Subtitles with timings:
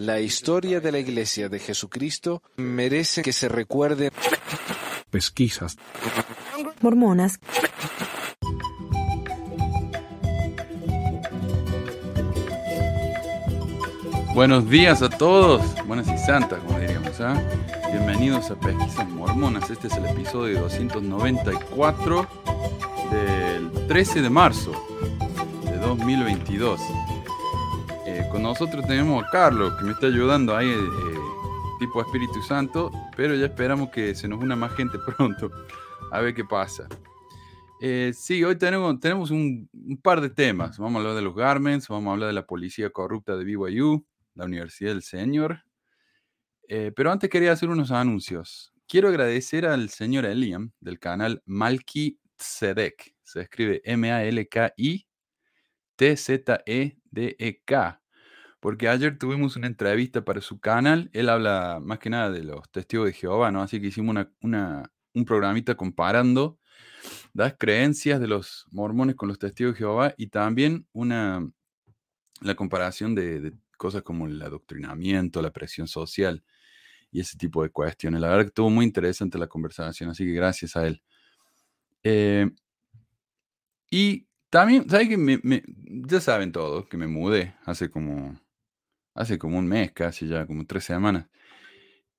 [0.00, 4.10] La historia de la Iglesia de Jesucristo merece que se recuerde.
[5.10, 5.76] Pesquisas.
[6.80, 7.38] Mormonas.
[14.32, 17.20] Buenos días a todos, buenas y santas, como diríamos.
[17.20, 17.38] ¿ah?
[17.92, 19.68] Bienvenidos a Pesquisas Mormonas.
[19.68, 22.26] Este es el episodio 294
[23.10, 24.72] del 13 de marzo
[25.62, 26.80] de 2022.
[28.30, 31.18] Con nosotros tenemos a Carlos, que me está ayudando ahí, eh,
[31.80, 35.50] tipo Espíritu Santo, pero ya esperamos que se nos una más gente pronto,
[36.12, 36.86] a ver qué pasa.
[37.80, 39.68] Eh, sí, hoy tenemos, un,
[40.02, 40.78] par de temas.
[40.78, 44.06] Vamos a hablar de los Garments, vamos a hablar de la policía corrupta de BYU,
[44.34, 45.64] la Universidad del Señor.
[46.68, 48.72] Eh, pero antes quería hacer unos anuncios.
[48.86, 53.14] Quiero agradecer al señor Eliam del canal Malki Tzedek.
[53.24, 55.06] Se escribe M-A-L-K-I
[55.96, 58.00] T-Z-E-D-E-K.
[58.60, 61.10] Porque ayer tuvimos una entrevista para su canal.
[61.12, 63.62] Él habla más que nada de los testigos de Jehová, ¿no?
[63.62, 66.58] Así que hicimos una, un programita comparando
[67.32, 71.48] las creencias de los mormones con los testigos de Jehová y también una,
[72.40, 76.44] la comparación de, cosas como el adoctrinamiento, la presión social
[77.10, 78.20] y ese tipo de cuestiones.
[78.20, 81.02] La verdad que estuvo muy interesante la conversación, así que gracias a él.
[82.02, 82.50] Eh,
[83.90, 85.40] y también, ¿sabes que me,
[85.86, 88.38] ya saben todos que me mudé hace como,
[89.20, 91.26] hace como un mes casi ya, como tres semanas.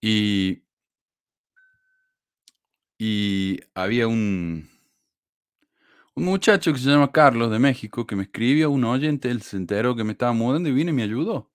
[0.01, 0.63] Y,
[2.97, 4.69] y había un,
[6.15, 9.65] un muchacho que se llama Carlos de México que me escribió, un oyente, él se
[9.65, 11.51] que me estaba mudando y vino y me ayudó.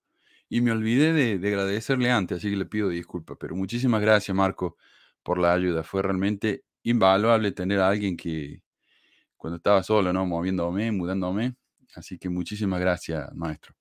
[0.49, 3.37] Y me olvidé de, de, agradecerle antes, así que le pido disculpas.
[3.39, 4.77] Pero muchísimas gracias, Marco,
[5.23, 5.83] por la ayuda.
[5.83, 8.63] Fue realmente invaluable tener a alguien que,
[9.37, 10.25] cuando estaba solo, ¿no?
[10.25, 11.55] Moviéndome, mudándome.
[11.95, 13.76] Así que muchísimas gracias, maestro.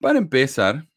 [0.00, 0.88] Para empezar,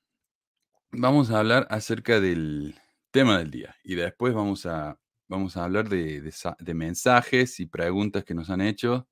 [0.92, 2.76] vamos a hablar acerca del
[3.10, 3.76] tema del día.
[3.84, 8.62] Y después vamos a, vamos a hablar de, de, mensajes y preguntas que nos han
[8.62, 9.08] hecho.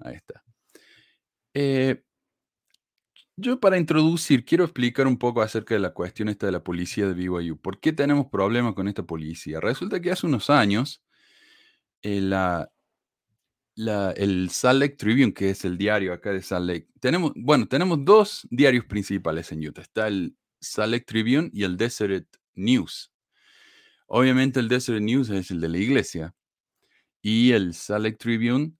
[0.00, 0.42] Ahí está.
[1.54, 2.02] Eh,
[3.36, 7.06] yo para introducir quiero explicar un poco acerca de la cuestión esta de la policía
[7.06, 7.58] de BYU.
[7.60, 9.60] ¿Por qué tenemos problemas con esta policía?
[9.60, 11.02] Resulta que hace unos años
[12.02, 12.72] eh, la,
[13.74, 17.66] la, el Salt Lake Tribune, que es el diario acá de Salt Lake, tenemos, bueno,
[17.66, 19.82] tenemos dos diarios principales en Utah.
[19.82, 23.12] Está el Salt Lake Tribune y el Desert News.
[24.06, 26.34] Obviamente el Desert News es el de la iglesia
[27.22, 28.74] y el Salt Lake Tribune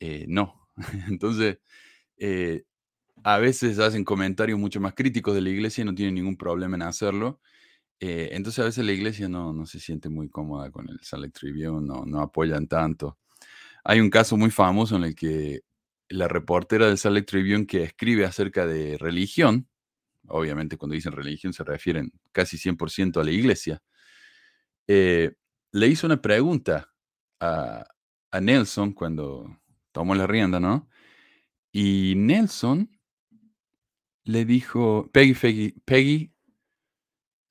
[0.00, 0.68] eh, no.
[1.08, 1.58] Entonces,
[2.18, 2.64] eh,
[3.24, 6.76] a veces hacen comentarios mucho más críticos de la iglesia y no tienen ningún problema
[6.76, 7.40] en hacerlo.
[7.98, 11.22] Eh, entonces a veces la iglesia no, no, se siente muy cómoda con el Salt
[11.24, 13.18] Lake Tribune, no, no apoyan tanto.
[13.88, 15.60] Hay un caso muy famoso en el que
[16.08, 19.68] la reportera del Salt Tribune que escribe acerca de religión,
[20.26, 23.80] obviamente cuando dicen religión se refieren casi 100% a la iglesia,
[24.88, 25.36] eh,
[25.70, 26.92] le hizo una pregunta
[27.38, 27.86] a,
[28.32, 29.56] a, Nelson cuando
[29.92, 30.88] tomó la rienda, ¿no?
[31.70, 32.90] Y Nelson
[34.24, 36.34] le dijo, Peggy, Peggy, Peggy,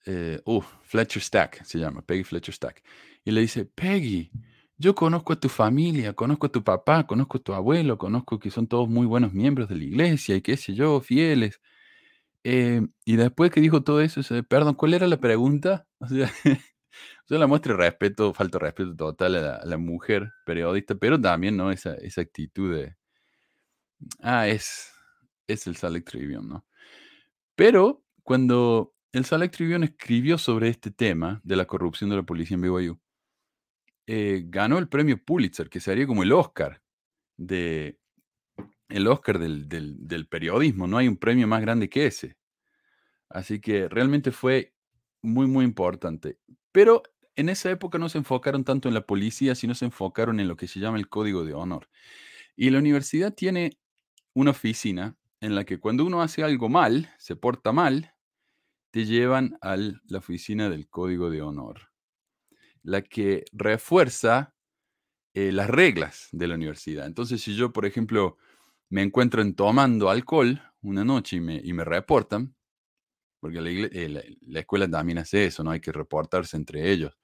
[0.06, 2.84] eh, uh, Fletcher Stack se llama, Peggy Fletcher Stack.
[3.24, 4.30] Y le dice, Peggy,
[4.78, 8.52] yo conozco a tu familia, conozco a tu papá, conozco a tu abuelo, conozco que
[8.52, 11.62] son todos muy buenos miembros de la iglesia y qué sé yo, fieles.
[12.44, 15.88] Eh, y después que dijo todo eso, perdón, ¿cuál era la pregunta?
[16.00, 16.32] O sea,
[17.30, 21.72] yo la muestra respeto, falta respeto total a la, mujer periodista, pero también, ¿no?
[21.72, 22.96] Esa, actitud de,
[24.22, 24.92] ah, es,
[25.48, 26.66] el Lake Tribune, ¿no?
[27.56, 32.56] Pero cuando el Lake Tribune escribió sobre este tema de la corrupción de la policía
[32.56, 33.00] en BYU,
[34.08, 36.82] eh, ganó el premio Pulitzer, que sería como el Oscar
[37.38, 38.00] de
[38.88, 40.88] el Oscar del, del, del, periodismo.
[40.88, 42.38] No hay un premio más grande que ese.
[43.30, 44.76] Así que realmente fue
[45.24, 46.38] muy, muy importante.
[46.72, 47.02] Pero
[47.36, 50.56] en esa época no se enfocaron tanto en la policía, sino se enfocaron en lo
[50.56, 51.90] que se llama el código de honor.
[52.56, 53.80] Y la universidad tiene
[54.34, 58.14] una oficina en la que cuando uno hace algo mal, se porta mal,
[58.92, 61.95] te llevan a la oficina del código de honor
[62.86, 64.54] la que refuerza
[65.34, 67.08] eh, las reglas de la universidad.
[67.08, 68.38] Entonces, si yo, por ejemplo,
[68.90, 72.56] me encuentro en tomando alcohol una noche y me, y me reportan,
[73.40, 75.72] porque la, eh, la, la, escuela también hace eso, ¿no?
[75.72, 77.18] Hay que reportarse entre ellos.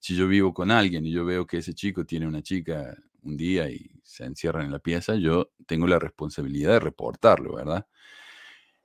[0.00, 3.36] Si yo vivo con alguien y yo veo que ese chico tiene una chica un
[3.36, 7.86] día y se encierran en la pieza, yo tengo la responsabilidad de reportarlo, ¿verdad?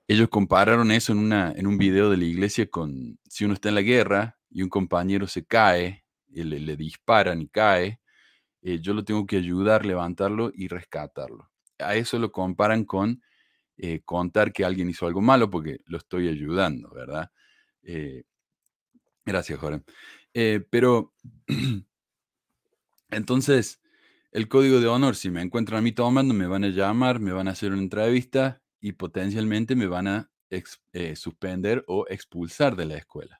[0.06, 3.68] Ellos compararon eso en, una, en un video de la iglesia con si uno está
[3.68, 5.99] en la guerra y un compañero se cae
[6.30, 8.00] le, le disparan y cae,
[8.62, 11.50] eh, yo lo tengo que ayudar, levantarlo y rescatarlo.
[11.78, 13.22] A eso lo comparan con
[13.78, 17.30] eh, contar que alguien hizo algo malo porque lo estoy ayudando, ¿verdad?
[17.82, 18.24] Eh,
[19.24, 19.82] gracias, Jorge.
[20.70, 21.14] Pero,
[23.10, 23.80] entonces,
[24.32, 27.32] el código de honor, si me encuentran a mí tomando, me van a llamar, me
[27.32, 30.30] van a hacer una entrevista y potencialmente me van a
[31.14, 33.39] suspender o expulsar de la escuela.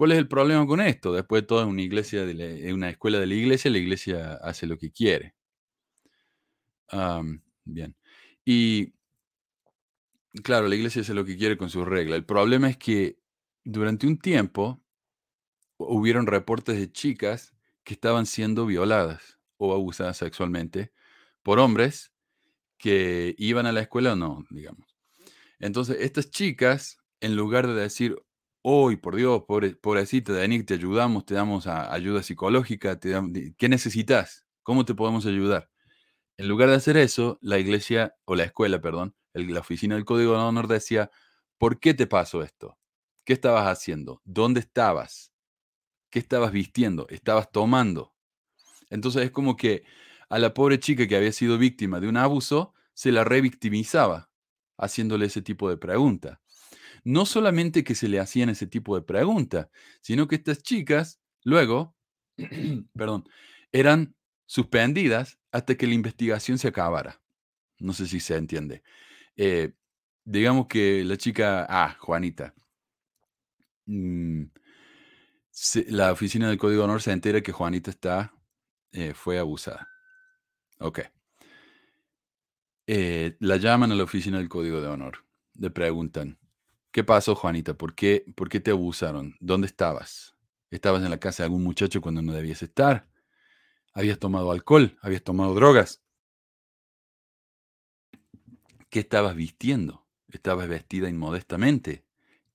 [0.00, 1.12] ¿Cuál es el problema con esto?
[1.12, 4.66] Después de todo, es una iglesia, de una escuela de la iglesia, la iglesia hace
[4.66, 5.34] lo que quiere.
[7.66, 7.94] bien.
[8.42, 8.94] Y
[10.42, 12.16] claro, la iglesia hace lo que quiere con sus reglas.
[12.16, 13.18] El problema es que
[13.62, 14.82] durante un tiempo
[15.76, 17.54] hubieron reportes de chicas
[17.84, 20.94] que estaban siendo violadas o abusadas sexualmente
[21.42, 22.14] por hombres
[22.78, 24.96] que iban a la escuela o no, digamos.
[25.58, 28.16] Entonces, estas chicas, en lugar de decir,
[28.62, 33.14] Hoy, por Dios, pobre, pobrecita, Dani, te ayudamos, te damos ayuda psicológica, te
[33.56, 34.44] ¿qué necesitas?
[34.62, 35.70] ¿Cómo te podemos ayudar?
[36.36, 40.32] En lugar de hacer eso, la iglesia, o la escuela, perdón, la oficina del Código
[40.32, 41.10] de Honor decía,
[41.58, 42.78] ¿por qué te pasó esto?
[43.24, 44.20] ¿Qué estabas haciendo?
[44.24, 45.32] ¿Dónde estabas?
[46.10, 47.06] ¿Qué estabas vistiendo?
[47.10, 48.14] ¿Estabas tomando?
[48.90, 49.84] Entonces es como que
[50.28, 54.30] a la pobre chica que había sido víctima de un abuso, se la revictimizaba,
[54.78, 56.39] haciéndole ese tipo de pregunta
[57.04, 59.68] no solamente que se le hacían ese tipo de preguntas,
[60.00, 61.96] sino que estas chicas luego,
[62.94, 63.28] perdón,
[63.72, 64.14] eran
[64.46, 67.20] suspendidas hasta que la investigación se acabara.
[67.78, 68.82] No sé si se entiende.
[69.36, 69.72] Eh,
[70.24, 72.54] digamos que la chica, ah, Juanita,
[73.86, 74.44] mm,
[75.88, 78.34] la oficina del Código de Honor se entera que Juanita está,
[78.92, 79.88] eh, fue abusada.
[80.80, 81.00] Ok.
[82.86, 85.24] Eh, la llaman a la oficina del Código de Honor.
[85.54, 86.39] Le preguntan,
[86.92, 87.74] ¿Qué pasó, Juanita?
[87.74, 89.36] ¿Por qué, ¿Por qué te abusaron?
[89.38, 90.34] ¿Dónde estabas?
[90.70, 93.08] ¿Estabas en la casa de algún muchacho cuando no debías estar?
[93.92, 94.98] ¿Habías tomado alcohol?
[95.00, 96.02] ¿Habías tomado drogas?
[98.88, 100.04] ¿Qué estabas vistiendo?
[100.32, 102.04] ¿Estabas vestida inmodestamente?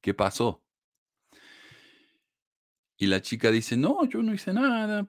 [0.02, 0.62] ¿Qué pasó?
[2.98, 5.08] Y la chica dice, no, yo no hice nada,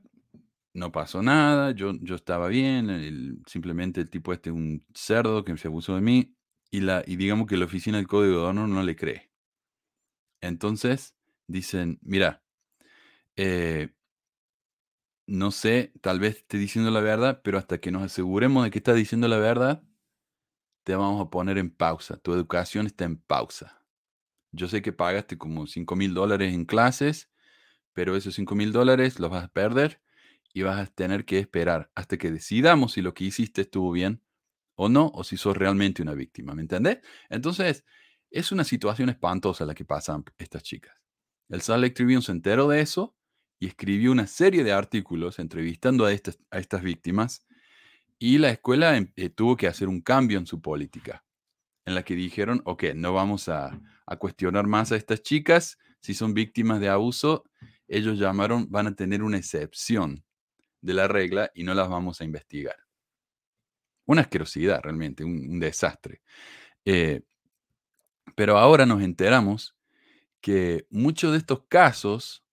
[0.73, 5.57] no pasó nada, yo, yo estaba bien, simplemente el tipo este es un cerdo que
[5.57, 6.36] se abusó de mí
[6.71, 9.31] y, la, y digamos que la oficina del código de honor no le cree.
[10.41, 11.15] Entonces
[11.47, 12.43] dicen, mira,
[13.37, 13.91] eh,
[15.27, 18.79] no sé, tal vez esté diciendo la verdad, pero hasta que nos aseguremos de que
[18.79, 19.83] está diciendo la verdad,
[20.85, 22.17] te vamos a poner en pausa.
[22.17, 23.83] Tu educación está en pausa.
[24.53, 27.29] Yo sé que pagaste como 5 mil dólares en clases,
[27.93, 30.01] pero esos 5 mil dólares los vas a perder
[30.55, 34.23] y vas a tener que esperar hasta que decidamos si lo que hiciste estuvo bien
[34.77, 36.99] o no, o si sos realmente una víctima, ¿me entendés?
[37.29, 37.85] Entonces,
[38.31, 40.95] es una situación espantosa la que pasan estas chicas.
[41.49, 43.17] El Salt Lake Tribune se enteró de eso
[43.59, 47.47] y escribió una serie de artículos entrevistando a estas, a estas víctimas
[48.19, 51.25] y la escuela em, eh, tuvo que hacer un cambio en su política,
[51.85, 56.15] en la que dijeron, ok, no vamos a, a cuestionar más a estas chicas, si
[56.15, 57.45] son víctimas de abuso,
[57.89, 60.25] ellos llamaron, van a tener una excepción
[60.81, 62.86] de la regla y no las vamos a investigar.
[64.07, 66.23] Una asquerosidad realmente, un, desastre.
[66.85, 67.23] Eh,
[68.35, 69.77] pero ahora nos enteramos
[70.41, 72.45] que muchos de estos casos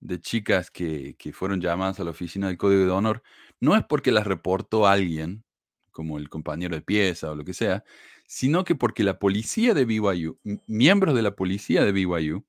[0.00, 3.22] de chicas que, fueron llamadas a la oficina del Código de Honor
[3.60, 5.44] no es porque las reportó alguien,
[5.90, 7.84] como el compañero de pieza o lo que sea,
[8.26, 12.44] sino que porque la policía de BYU, miembros de la policía de BYU,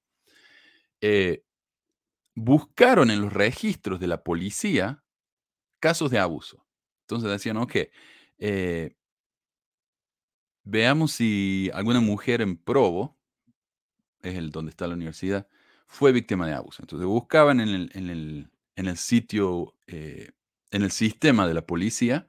[1.01, 1.43] eh,
[2.36, 5.03] buscaron en los registros de la policía
[5.79, 6.65] casos de abuso.
[7.01, 7.75] Entonces decían, ok,
[8.39, 8.96] eh,
[10.63, 13.17] veamos si alguna mujer en Provo,
[14.22, 15.48] es el donde está la universidad,
[15.88, 16.82] fue víctima de abuso.
[16.84, 20.32] Entonces buscaban en el, en el, en el sitio, eh,
[20.72, 22.27] en el sistema de la policía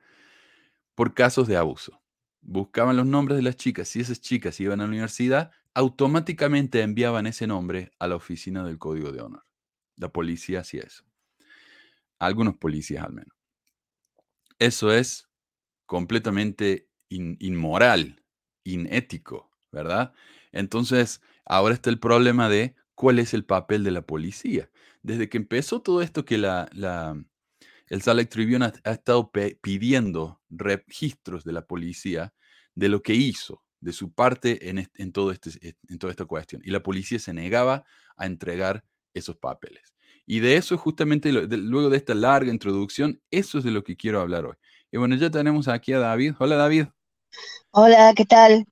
[0.95, 2.01] por casos de abuso.
[2.41, 3.89] Buscaban los nombres de las chicas.
[3.89, 8.79] Si esas chicas iban a la universidad, automáticamente enviaban ese nombre a la oficina del
[8.79, 9.45] Código de Honor.
[9.97, 11.05] La policía hacía eso.
[12.19, 13.37] Algunos policías al menos.
[14.59, 15.28] Eso es
[15.89, 18.23] completamente inmoral,
[18.63, 20.13] inético, ¿verdad?
[20.53, 24.71] Entonces, ahora está el problema de cuál es el papel de la policía.
[25.03, 26.69] Desde que empezó todo esto que la,
[27.87, 32.35] el Salt Tribune ha, estado pidiendo registros de la policía
[32.75, 36.61] de lo que hizo, de su parte en, en, todo este, en toda esta cuestión.
[36.67, 37.87] Y la policía se negaba
[38.19, 39.95] a entregar esos papeles.
[40.27, 44.21] Y de eso justamente, luego de esta larga introducción, eso es de lo que quiero
[44.21, 44.57] hablar hoy.
[44.91, 46.35] Y bueno, ya tenemos aquí a David.
[46.39, 46.87] Hola David.
[47.73, 48.65] Hola, ¿qué tal?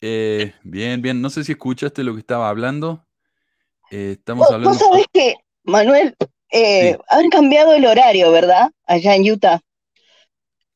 [0.00, 1.20] Eh, bien, bien.
[1.20, 3.06] No sé si escuchaste lo que estaba hablando.
[3.90, 4.70] Eh, estamos hablando.
[4.70, 5.34] Vos sabés que,
[5.64, 6.16] Manuel,
[6.50, 8.70] eh, han cambiado el horario, ¿verdad?
[8.86, 9.60] Allá en Utah.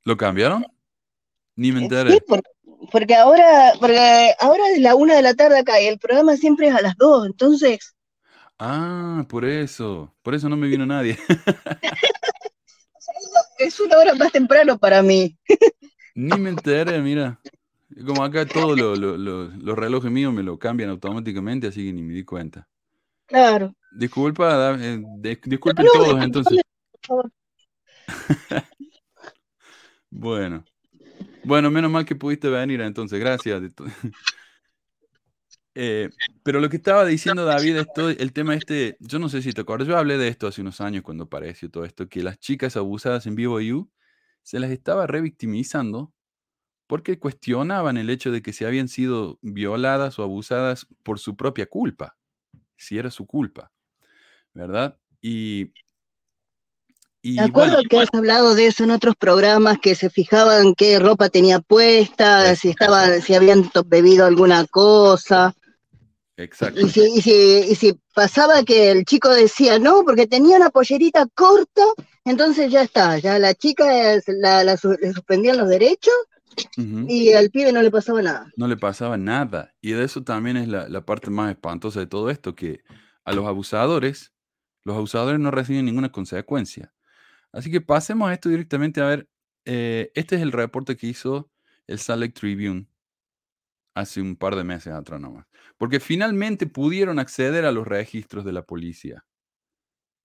[0.05, 0.67] ¿Lo cambiaron?
[1.57, 2.19] Ni me enteré.
[2.93, 6.69] porque ahora, porque ahora es la una de la tarde acá y el programa siempre
[6.69, 7.95] es a las dos, entonces.
[8.59, 10.15] Ah, por eso.
[10.23, 11.19] Por eso no me vino nadie.
[13.59, 15.37] es una hora más temprano para mí.
[16.15, 17.41] Ni me enteré, mira.
[18.07, 22.25] Como acá todos los relojes míos me lo cambian automáticamente, así que ni me di
[22.25, 22.69] cuenta.
[23.27, 23.75] Claro.
[23.93, 25.03] Disculpa, eh,
[25.45, 26.61] disculpen todos entonces.
[30.11, 30.65] bueno.
[31.45, 33.63] Bueno, menos mal que pudiste venir entonces, gracias.
[35.81, 36.11] Eh,
[36.43, 39.53] pero lo que estaba diciendo David es todo el tema este, yo no sé si
[39.53, 42.41] te acuerdas, yo hablé de esto hace unos años cuando apareció todo esto, que las
[42.41, 43.89] chicas abusadas en Vivo You
[44.43, 46.13] se las estaba revictimizando
[46.89, 51.67] porque cuestionaban el hecho de que se habían sido violadas o abusadas por su propia
[51.67, 52.17] culpa,
[52.77, 53.71] si era su culpa,
[54.55, 54.99] ¿verdad?
[55.23, 55.71] Y
[57.23, 61.29] de acuerdo que has hablado de eso en otros programas, que se fijaban qué ropa
[61.29, 65.55] tenía puesta, si estaban, si habían bebido alguna cosa.
[66.39, 66.81] Exacto.
[66.81, 71.83] Y si, pasaba que el chico decía no, porque tenía una pollerita corta,
[72.25, 73.85] entonces ya está, ya la chica
[74.27, 76.15] la, le suspendían los derechos
[76.77, 78.53] y al pibe no le pasaba nada.
[78.57, 79.75] No le pasaba nada.
[79.81, 82.83] Y de eso también es la, la parte más espantosa de todo esto, que
[83.25, 84.33] a los abusadores,
[84.85, 86.93] los abusadores no reciben ninguna consecuencia.
[87.53, 89.29] Así que pasemos a esto directamente a ver.
[89.65, 91.51] Eh, este es el reporte que hizo
[91.89, 92.87] el Salt Lake Tribune
[93.95, 95.47] hace un par de meses atrás nomás.
[95.79, 99.25] Porque finalmente pudieron acceder a los registros de la policía.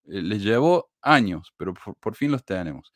[0.06, 2.94] Eh, les llevó años, pero por, fin los tenemos.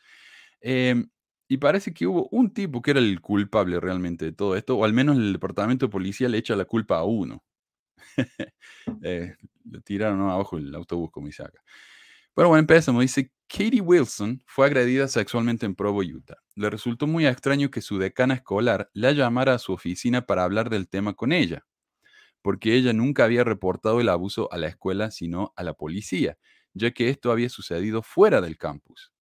[0.61, 1.09] Em,
[1.47, 4.85] y parece que hubo un tipo que era el culpable realmente de todo esto, o
[4.85, 7.43] al menos el departamento de policía le echa la culpa a uno.
[9.03, 9.35] eh,
[9.65, 11.61] le tiraron abajo el autobús, como acá.
[12.35, 13.01] Pero bueno, empezamos.
[13.01, 16.37] Dice, Katie Wilson fue agredida sexualmente en Provo, Utah.
[16.55, 20.69] Le resultó muy extraño que su decana escolar la llamara a su oficina para hablar
[20.69, 21.65] del tema con ella,
[22.47, 26.37] porque ella nunca había reportado el abuso a la escuela, sino a la policía,
[26.73, 29.11] ya que esto había sucedido fuera del campus.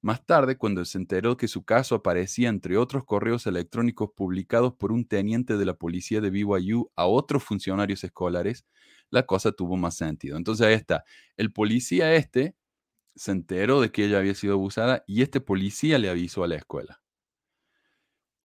[0.00, 4.92] Más tarde, cuando se enteró que su caso aparecía entre otros correos electrónicos publicados por
[4.92, 8.64] un teniente de la policía de BYU a otros funcionarios escolares,
[9.10, 10.36] la cosa tuvo más sentido.
[10.36, 11.02] Entonces ahí está.
[11.36, 12.54] El policía este
[13.16, 16.54] se enteró de que ella había sido abusada y este policía le avisó a la
[16.54, 17.01] escuela.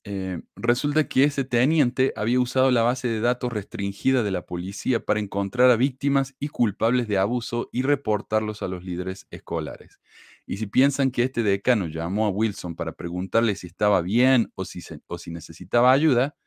[0.10, 5.04] Eh, resulta que ese teniente había usado la base de datos restringida de la policía
[5.04, 10.00] para encontrar a víctimas y culpables de abuso y reportarlos a los líderes escolares.
[10.46, 14.64] Y si piensan que este decano llamó a Wilson para preguntarle si estaba bien o
[14.64, 16.38] si, o si necesitaba ayuda,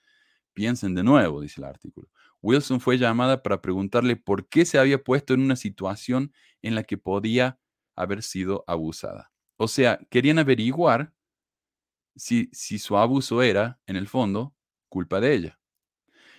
[0.55, 2.09] piensen de nuevo, dice el artículo.
[2.41, 6.85] Wilson fue llamada para preguntarle por qué se había puesto en una situación en la
[6.85, 7.61] que podía
[7.95, 9.33] haber sido abusada.
[9.59, 11.13] O sea, querían averiguar
[12.21, 14.55] si, su abuso era, en el fondo,
[14.89, 15.59] culpa de ella.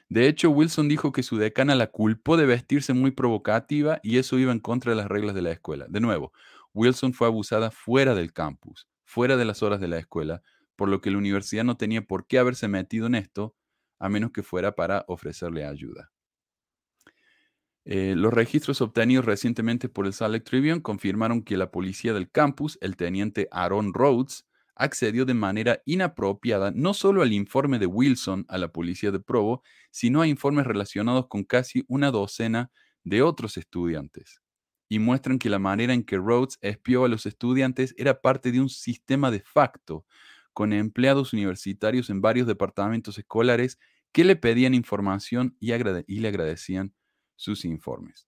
[0.10, 4.38] De hecho, Wilson dijo que su decana la culpó de vestirse muy provocativa y eso
[4.38, 5.86] iba en contra de las reglas de la escuela.
[5.90, 6.34] De nuevo,
[6.74, 10.44] Wilson fue abusada fuera del campus, fuera de las horas de la escuela,
[10.76, 13.56] por lo que la universidad no tenía por qué haberse metido en esto
[14.00, 16.12] a menos que fuera para ofrecerle ayuda.
[17.86, 22.78] Eh, los registros obtenidos recientemente por el Salt Tribune confirmaron que la policía del campus,
[22.82, 24.46] el teniente Aaron Rhodes,
[24.82, 29.62] accedió de manera inapropiada no solo al informe de Wilson a la policía de Provo,
[29.92, 32.72] sino a informes relacionados con casi una docena
[33.04, 34.42] de otros estudiantes.
[34.90, 38.60] Y muestran que la manera en que Rhodes espió a los estudiantes era parte de
[38.60, 40.06] un sistema de facto,
[40.52, 43.80] con empleados universitarios en varios departamentos escolares
[44.12, 46.94] que le pedían información y, le agradecían
[47.36, 48.28] sus informes.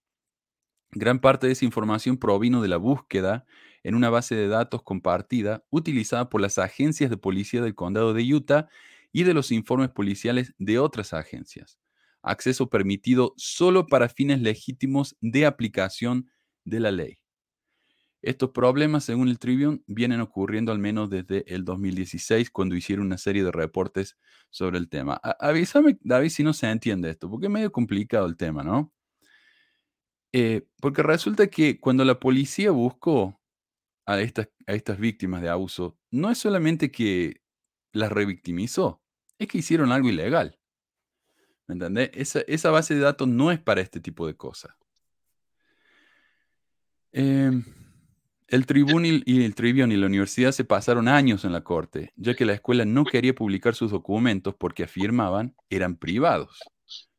[0.92, 3.44] Gran parte de esa información provino de la búsqueda
[3.84, 8.34] en una base de datos compartida utilizada por las agencias de policía del condado de
[8.34, 8.68] Utah
[9.12, 11.78] y de los informes policiales de otras agencias.
[12.22, 16.30] Acceso permitido solo para fines legítimos de aplicación
[16.64, 17.18] de la ley.
[18.22, 23.18] Estos problemas, según el Tribune, vienen ocurriendo al menos desde el 2016, cuando hicieron una
[23.18, 24.16] serie de reportes
[24.48, 25.20] sobre el tema.
[25.38, 28.90] avísame, David, si no se entiende esto, porque es medio complicado el tema, ¿no?
[30.32, 33.38] Eh, porque resulta que cuando la policía buscó
[34.06, 37.42] a estas, a estas víctimas de abuso, no es solamente que
[37.92, 39.02] las revictimizó,
[39.38, 40.58] es que hicieron algo ilegal.
[41.66, 42.10] ¿Me entendés?
[42.12, 44.74] Esa, esa base de datos no es para este tipo de cosas.
[47.12, 47.62] Eh,
[48.48, 52.34] el Tribune y el Tribune y la universidad se pasaron años en la corte, ya
[52.34, 56.60] que la escuela no quería publicar sus documentos porque afirmaban eran privados,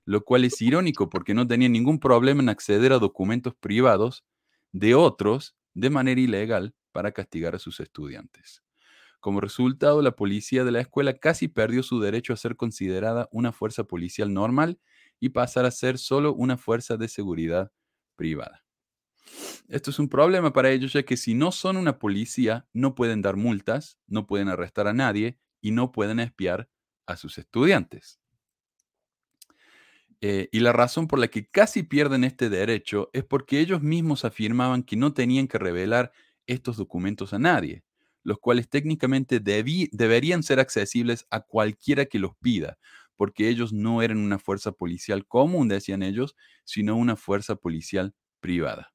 [0.06, 4.24] lo cual es irónico porque no tenían ningún problema en acceder a documentos privados
[4.72, 8.64] de otros de manera ilegal para castigar a sus estudiantes.
[9.20, 13.52] Como resultado, la policía de la escuela casi perdió su derecho a ser considerada una
[13.52, 14.80] fuerza policial normal
[15.20, 17.72] y pasar a ser solo una fuerza de seguridad
[18.16, 18.66] privada.
[19.68, 23.22] Esto es un problema para ellos, ya que si no son una policía, no pueden
[23.22, 26.70] dar multas, no pueden arrestar a nadie y no pueden espiar
[27.08, 28.20] a sus estudiantes.
[30.22, 34.26] Eh, y la razón por la que casi pierden este derecho es porque ellos mismos
[34.26, 36.12] afirmaban que no tenían que revelar
[36.48, 37.84] estos documentos a nadie,
[38.24, 42.78] los cuales técnicamente deberían ser accesibles a cualquiera que los pida,
[43.16, 48.95] porque ellos no eran una fuerza policial común, decían ellos, sino una fuerza policial privada.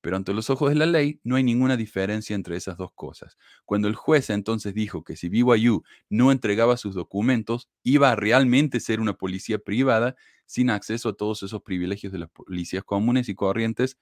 [0.00, 3.36] Pero ante los ojos de la ley no hay ninguna diferencia entre esas dos cosas.
[3.64, 8.78] Cuando el juez entonces dijo que si BYU no entregaba sus documentos, iba a realmente
[8.80, 10.14] ser una policía privada
[10.46, 13.98] sin acceso a todos esos privilegios de las policías comunes y corrientes,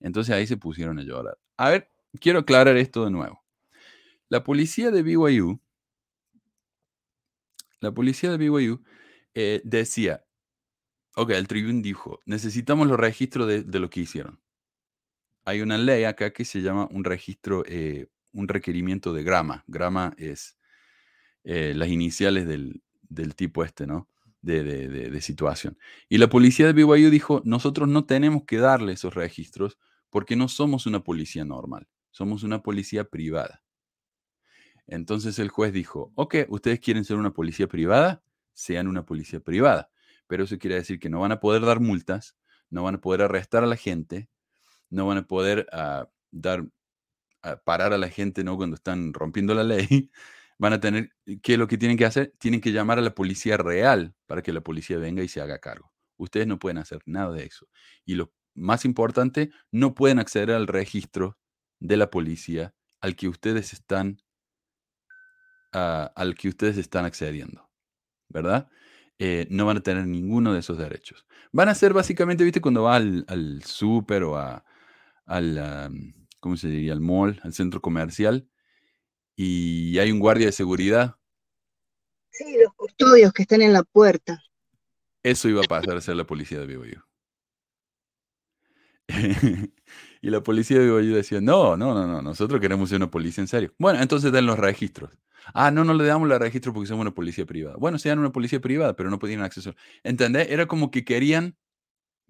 [0.00, 1.38] entonces ahí se pusieron a llorar.
[1.56, 3.42] A ver, quiero aclarar esto de nuevo.
[4.28, 5.60] La policía de BYU,
[7.80, 8.82] la policía de BYU
[9.34, 10.24] eh, decía,
[11.16, 14.41] ok, el Tribune dijo, necesitamos los registros de lo que hicieron
[15.44, 19.64] hay una ley acá que se llama un registro, eh, un requerimiento de grama.
[19.66, 20.56] Grama es
[21.44, 22.82] eh, las iniciales del,
[23.34, 24.08] tipo este, ¿no?
[24.40, 25.78] De, situación.
[26.08, 29.78] Y la policía de BYU dijo, nosotros no tenemos que darle esos registros
[30.10, 33.62] porque no somos una policía normal, somos una policía privada.
[34.86, 38.22] Entonces el juez dijo, ok, ustedes quieren ser una policía privada,
[38.52, 39.90] sean una policía privada.
[40.26, 42.36] Pero eso quiere decir que no van a poder dar multas,
[42.68, 44.28] no van a poder arrestar a la gente,
[44.92, 46.66] no van a poder ah, dar,
[47.42, 48.56] ah, parar a la gente ¿no?
[48.56, 50.10] cuando están rompiendo la ley.
[50.58, 51.10] Van a tener,
[51.42, 52.34] ¿qué es lo que tienen que hacer?
[52.38, 55.58] Tienen que llamar a la policía real para que la policía venga y se haga
[55.58, 55.92] cargo.
[56.18, 57.66] Ustedes no pueden hacer nada de eso.
[58.04, 61.36] Y lo más importante, no pueden acceder al registro
[61.80, 64.22] de la policía al que ustedes están,
[65.72, 67.68] ah, al que ustedes están accediendo.
[68.28, 68.68] ¿Verdad?
[69.18, 71.26] Eh, no van a tener ninguno de esos derechos.
[71.50, 74.64] Van a ser básicamente, viste, cuando va al, al súper o a,
[75.26, 76.92] al, ¿cómo se diría?
[76.92, 78.48] Al mall, al centro comercial,
[79.36, 81.16] y hay un guardia de seguridad.
[82.30, 84.42] Sí, los custodios que están en la puerta.
[85.22, 87.02] Eso iba a pasar a ser la policía de BYU.
[90.22, 93.42] y la policía de BYU decía, no, no, no, no, nosotros queremos ser una policía
[93.42, 93.74] en serio.
[93.78, 95.16] Bueno, entonces den los registros.
[95.54, 97.76] Ah, no, no le damos los registros porque somos una policía privada.
[97.78, 99.74] Bueno, sean una policía privada, pero no podían acceso.
[100.02, 100.48] ¿Entendés?
[100.50, 101.56] Era como que querían,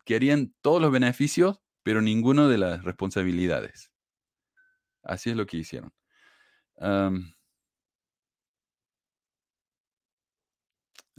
[0.05, 3.91] querían todos los beneficios, pero ninguno de las responsabilidades.
[5.03, 5.93] Así es lo que hicieron.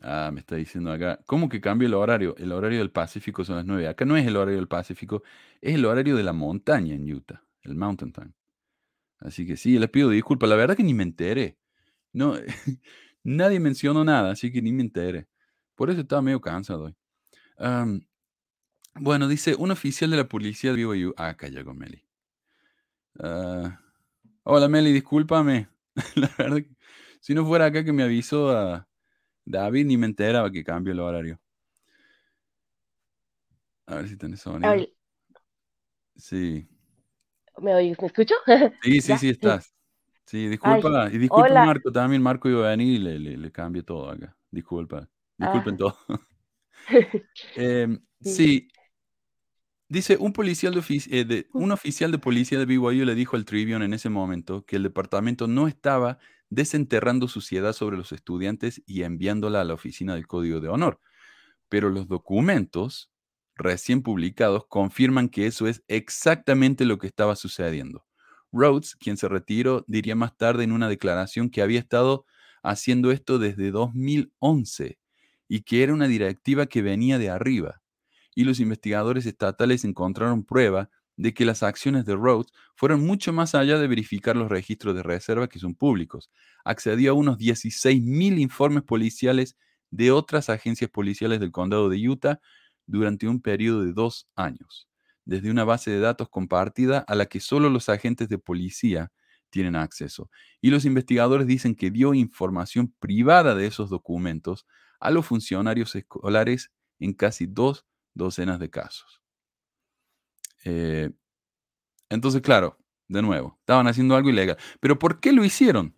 [0.02, 2.36] ah, me está diciendo acá, ¿cómo que cambia el horario?
[2.38, 3.88] El horario del Pacífico son las 9.
[3.88, 5.23] Acá no es el horario del Pacífico,
[5.62, 8.34] es el horario de la montaña en Utah, el Mountain Time.
[9.19, 10.49] Así que sí, les pido disculpas.
[10.49, 11.58] La verdad que ni me enteré.
[12.13, 12.36] No,
[13.23, 15.28] nadie mencionó nada, así que ni me enteré.
[15.76, 16.95] Por eso estaba medio cansado hoy.
[18.95, 21.13] Bueno, dice, un oficial de la policía de BYU.
[21.17, 22.03] Ah, acá llegó Meli.
[23.19, 23.79] Ah,
[24.43, 25.67] hola Meli, discúlpame.
[26.15, 26.63] la verdad,
[27.19, 28.88] si no fuera acá que me avisó a
[29.45, 31.39] David, ni me enteraba que cambio el horario.
[33.86, 34.73] A ver si tenés sonido.
[36.15, 36.67] Sí.
[37.60, 37.97] ¿Me oyes?
[37.99, 38.36] ¿Me escucho?
[38.82, 39.73] Sí, sí, sí, estás.
[40.25, 41.10] Sí, disculpa.
[41.12, 44.36] y disculpa Marco, también Marco iba a venir y le, le, le cambio todo acá.
[44.49, 45.10] Disculpa.
[45.38, 45.77] Disculpen ah.
[45.77, 45.97] todo.
[47.56, 48.67] Em, sí,
[49.89, 53.85] Dice, un, policial eh, de un oficial de policía de BYU le dijo al Tribune
[53.85, 56.19] en ese momento que el departamento no estaba
[56.49, 60.99] desenterrando suciedad sobre los estudiantes y enviándola a la oficina del Código de Honor.
[61.69, 63.11] Pero los documentos
[63.55, 68.05] recién publicados confirman que eso es exactamente lo que estaba sucediendo.
[68.51, 72.25] Rhodes, quien se retiró, diría más tarde en una declaración que había estado
[72.63, 74.97] haciendo esto desde 2011
[75.47, 77.82] y que era una directiva que venía de arriba
[78.35, 83.55] y los investigadores estatales encontraron prueba de que las acciones de Rhodes fueron mucho más
[83.55, 86.31] allá de verificar los registros de reserva que son públicos.
[86.65, 89.55] Accedió a unos 16.000 informes policiales
[89.91, 92.39] de otras agencias policiales del condado de Utah
[92.87, 94.87] durante un periodo de dos años,
[95.23, 99.11] desde una base de datos compartida a la que solo los agentes de policía
[99.51, 100.31] tienen acceso.
[100.61, 104.65] Y los investigadores dicen que dio información privada de esos documentos
[104.99, 109.21] a los funcionarios escolares en casi dos docenas de casos.
[110.65, 111.12] Eh,
[112.10, 114.58] entonces, claro, de nuevo, estaban haciendo algo ilegal.
[114.80, 115.95] Pero ¿por qué lo hicieron?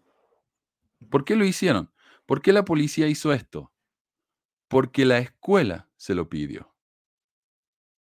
[1.10, 1.92] ¿Por qué lo hicieron?
[2.26, 3.72] ¿Por qué la policía hizo esto?
[4.68, 6.76] Porque la escuela se lo pidió.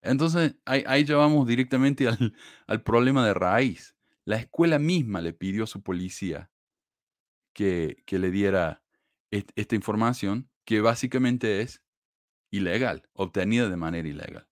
[0.01, 2.35] Entonces, ahí, ya vamos directamente al,
[2.67, 3.95] al problema de raíz.
[4.23, 6.51] La escuela misma le pidió a su policía
[7.53, 8.83] que, que le diera
[9.31, 11.84] esta información que básicamente es
[12.57, 14.47] ilegal, obtenida de manera ilegal.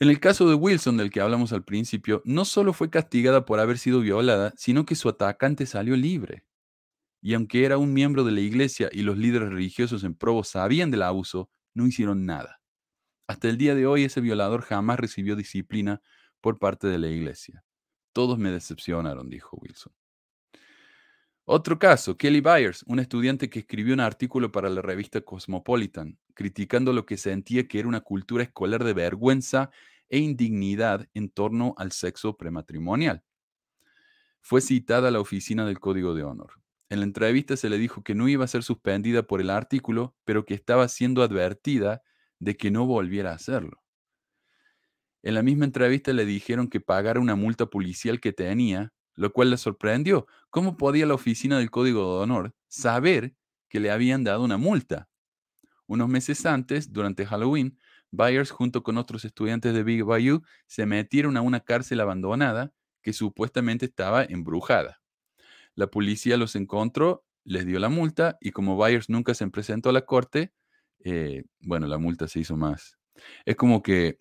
[0.00, 3.60] En el caso de Wilson, del que hablamos al principio, no solo fue castigada por
[3.60, 6.44] haber sido violada, sino que su atacante salió libre.
[7.22, 10.90] Y aunque era un miembro de la iglesia y los líderes religiosos en Provo sabían
[10.90, 12.60] del abuso, no hicieron nada.
[13.26, 16.02] Hasta el día de hoy ese violador jamás recibió disciplina
[16.40, 17.64] por parte de la iglesia.
[18.12, 19.92] Todos me decepcionaron, dijo Wilson.
[21.46, 26.94] Otro caso, Kelly Byers, un estudiante que escribió un artículo para la revista Cosmopolitan, criticando
[26.94, 29.70] lo que sentía que era una cultura escolar de vergüenza
[30.08, 33.22] e indignidad en torno al sexo prematrimonial.
[34.40, 36.52] Fue citada a la oficina del Código de Honor.
[36.88, 40.16] En la entrevista se le dijo que no iba a ser suspendida por el artículo,
[40.24, 42.02] pero que estaba siendo advertida
[42.38, 43.82] de que no volviera a hacerlo.
[45.22, 49.50] En la misma entrevista le dijeron que pagara una multa policial que tenía lo cual
[49.50, 50.26] le sorprendió.
[50.50, 53.34] ¿Cómo podía la oficina del Código de Honor saber
[53.68, 55.08] que le habían dado una multa?
[55.86, 57.78] Unos meses antes, durante Halloween,
[58.10, 62.72] Byers junto con otros estudiantes de Big Bayou se metieron a una cárcel abandonada
[63.02, 65.02] que supuestamente estaba embrujada.
[65.74, 69.92] La policía los encontró, les dio la multa y como Byers nunca se presentó a
[69.92, 70.52] la corte,
[71.00, 72.96] eh, bueno, la multa se hizo más.
[73.44, 74.18] Es como que,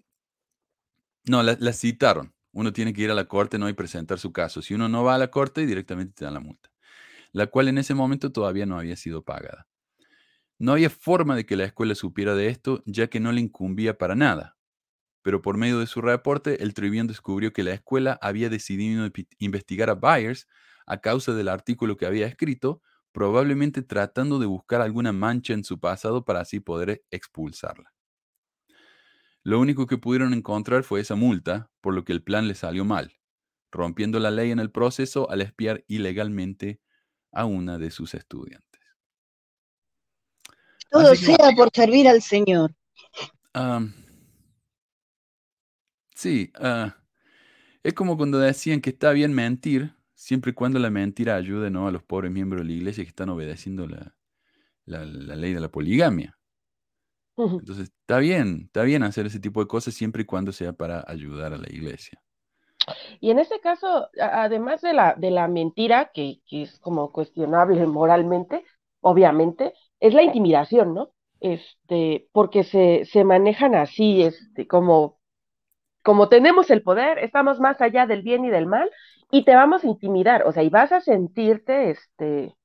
[1.26, 3.68] no, la citaron uno tiene que ir a la corte ¿no?
[3.68, 4.62] y presentar su caso.
[4.62, 6.70] Si uno no va a la corte, directamente te dan la multa,
[7.32, 9.68] la cual en ese momento todavía no había sido pagada.
[10.60, 13.98] No había forma de que la escuela supiera de esto, ya que no le incumbía
[13.98, 14.56] para nada.
[15.24, 19.90] Pero por medio de su reporte, el Tribune descubrió que la escuela había decidido investigar
[19.90, 20.48] a Byers
[20.86, 25.80] a causa del artículo que había escrito, probablemente tratando de buscar alguna mancha en su
[25.80, 27.93] pasado para así poder expulsarla.
[29.44, 32.86] Lo único que pudieron encontrar fue esa multa, por lo que el plan le salió
[32.86, 33.20] mal,
[33.72, 36.80] rompiendo la ley en el proceso al espiar ilegalmente
[37.32, 38.82] a una de sus estudiantes.
[40.90, 42.74] Todo sea por servir al Señor.
[46.16, 46.96] sí, ah,
[47.82, 51.88] es como cuando decían que está bien mentir, siempre y cuando la mentira ayude ¿no?
[51.88, 53.88] a los pobres miembros de la iglesia que están obedeciendo
[54.86, 56.38] la ley de la poligamia.
[57.36, 61.04] Entonces, está bien, está bien hacer ese tipo de cosas siempre y cuando sea para
[61.08, 62.22] ayudar a la iglesia.
[63.20, 68.64] Y en este caso, además de la, de la mentira, que, es como cuestionable moralmente,
[69.02, 71.12] obviamente, es la intimidación, ¿no?
[71.40, 75.20] Este, porque se, se manejan así, este, como,
[76.02, 78.90] como tenemos el poder, estamos más allá del bien y del mal,
[79.32, 82.56] y te vamos a intimidar, o sea, y vas a sentirte, este,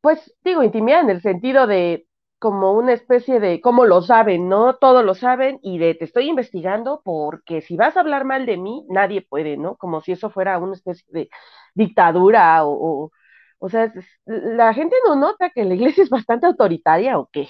[0.00, 2.06] pues digo, intimidar en el sentido de
[2.42, 4.74] como una especie de, como lo saben, ¿no?
[4.74, 8.56] Todo lo saben y de te estoy investigando porque si vas a hablar mal de
[8.56, 9.76] mí, nadie puede, ¿no?
[9.76, 11.30] Como si eso fuera una especie de
[11.76, 13.12] dictadura o,
[13.60, 13.92] o, sea,
[14.26, 17.48] la gente no nota que la iglesia es bastante autoritaria o qué.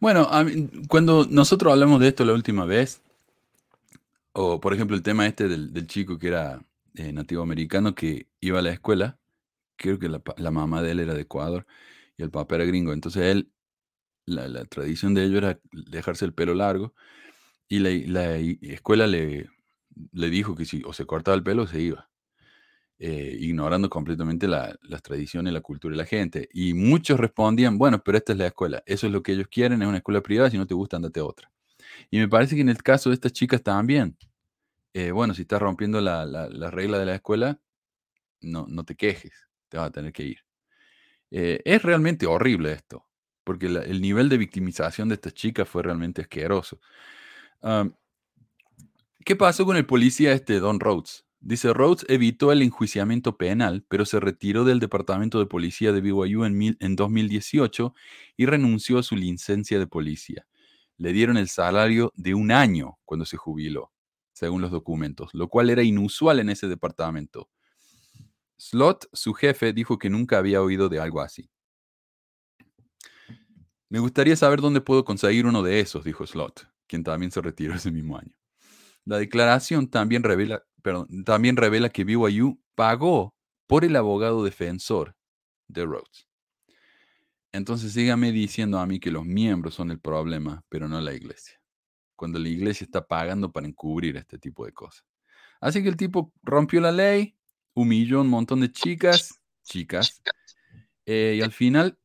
[0.00, 0.26] Bueno,
[0.88, 3.02] cuando nosotros hablamos de esto la última vez,
[4.32, 6.58] o por ejemplo el tema este del, chico que era
[6.94, 9.18] eh, nativo americano que iba a la escuela,
[9.76, 11.66] creo que la, la mamá de él era de Ecuador,
[12.16, 12.92] y el papá era gringo.
[12.92, 13.52] Entonces él,
[14.26, 16.94] la, tradición de ellos era dejarse el pelo largo
[17.68, 19.48] y la, escuela le,
[20.12, 22.10] le, dijo que si o se cortaba el pelo se iba,
[22.98, 26.48] eh, ignorando completamente las tradiciones, la cultura de la gente.
[26.52, 29.82] Y muchos respondían, bueno, pero esta es la escuela, eso es lo que ellos quieren,
[29.82, 31.50] es una escuela privada, si no te gusta, andate a otra.
[32.10, 34.16] Y me parece que en el caso de estas chicas también.
[34.94, 36.24] Eh, bueno, si estás rompiendo la,
[36.70, 37.60] regla de la escuela,
[38.40, 39.32] no, no te quejes,
[39.68, 40.43] te vas a tener que ir.
[41.30, 43.06] Eh, es realmente horrible esto,
[43.44, 46.80] porque el nivel de victimización de estas chicas fue realmente asqueroso.
[49.24, 51.24] ¿Qué pasó con el policía este, Don Rhodes?
[51.40, 56.44] Dice, Rhodes evitó el enjuiciamiento penal, pero se retiró del departamento de policía de BYU
[56.44, 57.94] en, en 2018
[58.36, 60.46] y renunció a su licencia de policía.
[60.98, 63.92] Le dieron el salario de un año cuando se jubiló,
[64.32, 67.48] según los documentos, lo cual era inusual en ese departamento.
[68.56, 71.50] Slot, su jefe, dijo que nunca había oído de algo así.
[73.88, 77.74] Me gustaría saber dónde puedo conseguir uno de esos, dijo Slot, quien también se retiró
[77.74, 78.34] ese mismo año.
[79.04, 80.64] La declaración también revela,
[81.24, 83.34] también revela que BYU pagó
[83.66, 85.14] por el abogado defensor
[85.68, 86.28] de Rhodes.
[87.52, 91.60] Entonces sígame diciendo a mí que los miembros son el problema, pero no la iglesia.
[92.16, 95.04] Cuando la iglesia está pagando para encubrir este tipo de cosas.
[95.60, 97.36] Así que el tipo rompió la ley,
[97.74, 100.22] humilló a un montón de chicas, chicas,
[101.06, 101.98] eh, y al final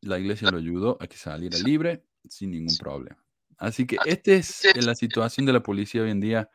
[0.00, 3.22] la iglesia lo ayudó a que saliera libre sin ningún problema.
[3.56, 6.50] Así que esta es la situación de la policía hoy en día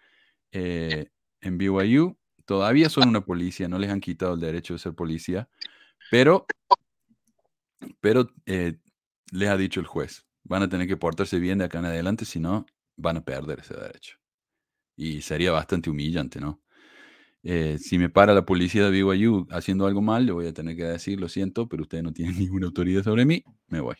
[0.52, 1.10] eh,
[1.42, 2.18] en BYU.
[2.46, 5.50] todavía son una policía, no les han quitado el derecho de ser policía,
[6.12, 6.46] pero,
[8.02, 8.78] pero eh,
[9.32, 12.26] les ha dicho el juez, van a tener que portarse bien de acá en adelante,
[12.26, 12.66] si no,
[12.98, 14.18] van a perder ese derecho.
[14.98, 16.62] Y sería bastante humillante, ¿no?
[17.44, 20.76] Eh, si me para la policía de BYU haciendo algo mal, le voy a tener
[20.76, 23.96] que decir, lo siento, pero ustedes no tienen ninguna autoridad sobre mí, me voy.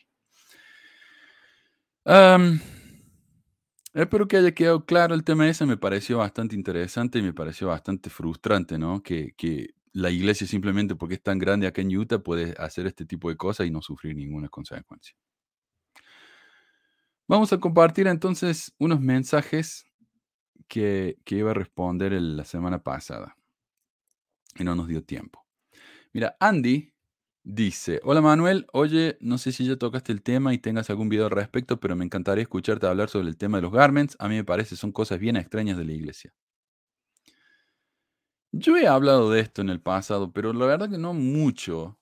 [3.94, 7.68] espero que haya quedado claro el tema ese, me pareció bastante interesante y me pareció
[7.68, 9.02] bastante frustrante, ¿no?
[9.02, 13.06] Que, que la iglesia simplemente porque es tan grande acá en Utah puede hacer este
[13.06, 15.16] tipo de cosas y no sufrir ninguna consecuencia.
[17.28, 19.87] Vamos a compartir entonces unos mensajes
[20.68, 23.38] que, iba a responder la semana pasada
[24.56, 25.46] y no nos dio tiempo.
[26.14, 26.94] Mira, Andy
[27.44, 31.26] dice, hola Manuel, oye, no sé si ya tocaste el tema y tengas algún video
[31.26, 34.16] al respecto, pero me encantaría escucharte hablar sobre el tema de los garments.
[34.20, 36.34] A mí me parece son cosas bien extrañas de la iglesia.
[38.52, 42.00] Yo he hablado de esto en el pasado, pero la verdad que no mucho.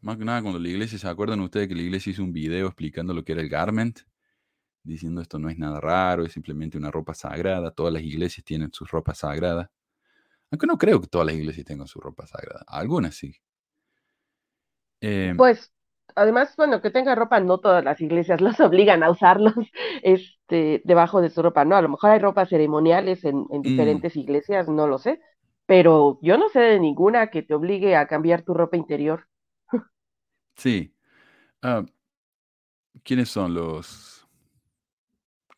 [0.00, 2.66] Más que nada cuando la iglesia, ¿se acuerdan ustedes que la iglesia hizo un video
[2.68, 4.00] explicando lo que era el garment?
[4.88, 8.72] Diciendo esto no es nada raro, es simplemente una ropa sagrada, todas las iglesias tienen
[8.72, 9.70] su ropa sagrada.
[10.50, 13.34] Aunque no creo que todas las iglesias tengan su ropa sagrada, algunas sí.
[15.00, 15.72] Em, pues
[16.16, 19.54] además, bueno, que tenga ropa, no todas las iglesias los obligan a usarlos
[20.02, 21.76] este, debajo de su ropa, ¿no?
[21.76, 23.62] A lo mejor hay ropas ceremoniales en, mm.
[23.62, 25.20] diferentes iglesias, no lo sé,
[25.66, 29.26] pero yo no sé de ninguna que te obligue a cambiar tu ropa interior.
[30.56, 30.94] Sí.
[31.62, 31.84] Ah,
[33.04, 34.17] ¿Quiénes son los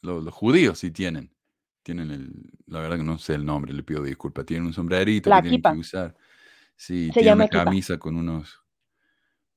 [0.03, 1.35] los, judíos sí tienen.
[1.83, 4.47] Tienen el, la verdad que no sé el nombre, le pido disculpas.
[4.47, 6.17] Tienen un sombrerito que tienen que usar.
[6.77, 8.63] Sí, tienen una camisa con unos,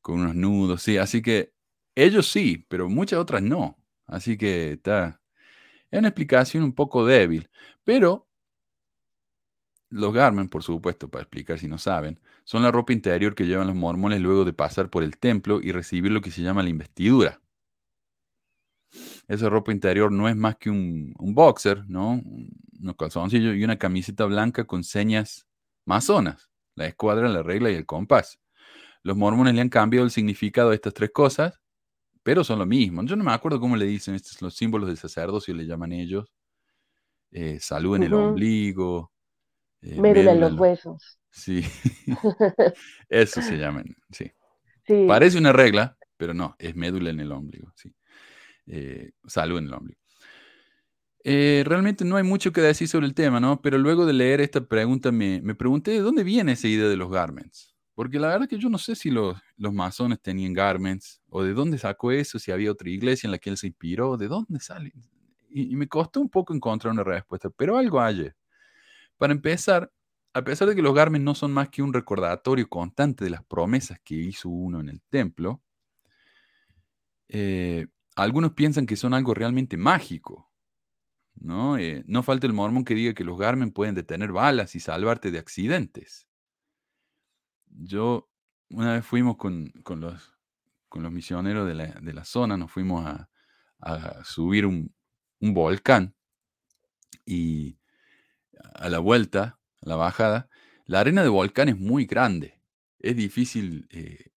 [0.01, 0.97] con unos nudos, sí.
[0.97, 1.53] Así que
[1.95, 3.77] ellos sí, pero muchas otras no.
[4.05, 5.21] Así que está.
[5.91, 7.49] Es una explicación un poco débil.
[7.83, 8.27] Pero
[9.89, 13.67] los garmen, por supuesto, para explicar si no saben, son la ropa interior que llevan
[13.67, 16.69] los mormones luego de pasar por el templo y recibir lo que se llama la
[16.69, 17.42] investidura
[19.27, 22.21] esa ropa interior no es más que un, boxer, ¿no?
[22.79, 25.47] Unos calzoncillos y una camiseta blanca con señas
[25.85, 28.39] masonas, la escuadra, la regla y el compás.
[29.01, 31.59] Los mormones le han cambiado el significado de estas tres cosas,
[32.21, 33.03] pero son lo mismo.
[33.03, 36.33] Yo no me acuerdo cómo le dicen, estos los símbolos del sacerdocio, le llaman ellos.
[37.31, 39.11] Eh, salud en el ombligo.
[39.81, 41.19] Eh, médula en los huesos.
[41.31, 41.63] Sí,
[43.09, 44.31] eso se llaman, sí.
[44.85, 45.05] sí.
[45.07, 47.93] Parece una regla, pero no, es médula en el ombligo, sí
[48.67, 49.99] eh, salud en el ombligo.
[51.25, 53.61] Eh, realmente no hay mucho que decir sobre el tema, ¿no?
[53.61, 56.97] Pero luego de leer esta pregunta me, me, pregunté de dónde viene esa idea de
[56.97, 57.73] los garments.
[57.95, 61.53] Porque la verdad que yo no sé si los, los masones tenían garments o de
[61.53, 64.59] dónde sacó eso, si había otra iglesia en la que él se inspiró, de dónde
[64.59, 64.91] sale.
[65.49, 68.31] Y, me costó un poco encontrar una respuesta, pero algo hay.
[69.17, 69.91] Para empezar,
[70.33, 73.43] a pesar de que los garments no son más que un recordatorio constante de las
[73.45, 75.61] promesas que hizo uno en el templo,
[77.29, 80.51] eh, algunos piensan que son algo realmente mágico.
[81.35, 81.77] ¿no?
[81.77, 85.31] Eh, no falta el mormón que diga que los Garmin pueden detener balas y salvarte
[85.31, 86.27] de accidentes.
[87.67, 88.29] Yo,
[88.69, 90.33] una vez fuimos con, los,
[90.89, 93.29] con los misioneros de la, zona, nos fuimos a,
[94.23, 94.93] subir un,
[95.39, 96.15] volcán
[97.25, 97.77] y
[98.75, 100.49] a la vuelta, a la bajada,
[100.85, 102.61] la arena de volcán es muy grande.
[102.99, 104.31] Es difícil eh,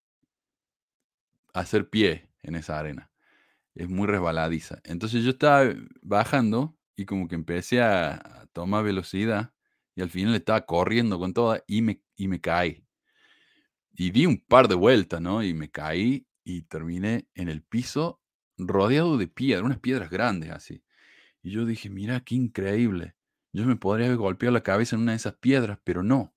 [1.53, 3.11] hacer pie en esa arena
[3.77, 4.81] es muy resbaladiza.
[4.85, 9.53] Entonces yo estaba bajando y como que empecé a, tomar velocidad
[9.95, 12.87] y al final estaba corriendo con toda y me, y me caí.
[13.93, 15.43] Y di un par de vueltas, ¿no?
[15.43, 18.23] Y me caí y terminé en el piso
[18.57, 20.83] rodeado de piedras, unas piedras grandes así.
[21.43, 23.15] Y yo dije, mira, qué increíble.
[23.53, 26.35] Yo me podría haber golpeado la cabeza en una de esas piedras, pero no.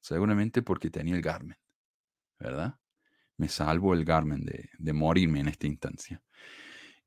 [0.00, 1.56] Seguramente porque tenía el Garmin,
[2.40, 2.80] ¿verdad?
[3.36, 6.22] Me salvo el Garmin de, morirme en esta instancia.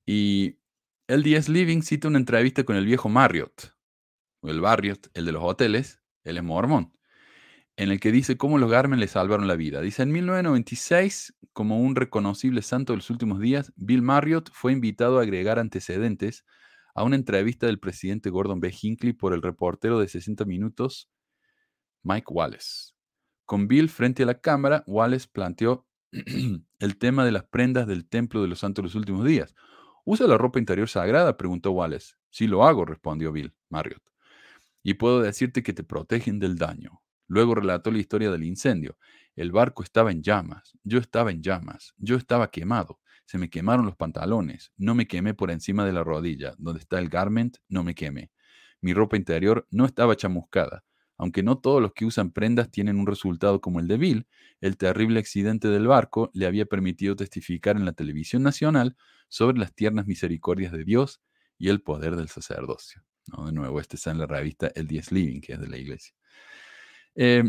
[0.05, 0.59] Y
[1.07, 3.73] LDS Living cita una entrevista con el viejo Marriott,
[4.41, 6.93] o el Marriott, el de los hoteles, él es mormón,
[7.77, 9.81] en el que dice cómo los Garmen le salvaron la vida.
[9.81, 15.19] Dice, en 1996, como un reconocible santo de los últimos días, Bill Marriott fue invitado
[15.19, 16.45] a agregar antecedentes
[16.95, 18.73] a una entrevista del presidente Gordon B.
[18.81, 21.09] Hinckley por el reportero de 60 minutos,
[22.03, 22.93] Mike Wallace.
[23.45, 25.85] Con Bill frente a la cámara, Wallace planteó
[26.79, 29.53] el tema de las prendas del templo de los santos los últimos días
[30.07, 31.35] ¿Usa la ropa interior sagrada?
[31.35, 32.13] preguntó Wallace.
[32.29, 34.03] Sí lo hago, respondió Bill Marriott.
[34.83, 37.01] Y puedo decirte que te protegen del daño.
[37.27, 38.99] Luego relató la historia del incendio.
[39.35, 43.87] El barco estaba en llamas, yo estaba en llamas, yo estaba quemado, se me quemaron
[43.87, 47.83] los pantalones, no me quemé por encima de la rodilla, donde está el garment, no
[47.83, 48.31] me quemé.
[48.81, 50.83] Mi ropa interior no estaba chamuscada,
[51.17, 54.27] Aunque no todos los que usan prendas tienen un resultado como el de Bill,
[54.61, 58.95] el terrible accidente del barco le había permitido testificar en la televisión nacional
[59.29, 61.21] sobre las tiernas misericordias de Dios
[61.57, 63.03] y el poder del sacerdocio.
[63.45, 66.13] De nuevo, este está en la revista El Diez Living, que es de la iglesia.
[67.15, 67.43] Eh,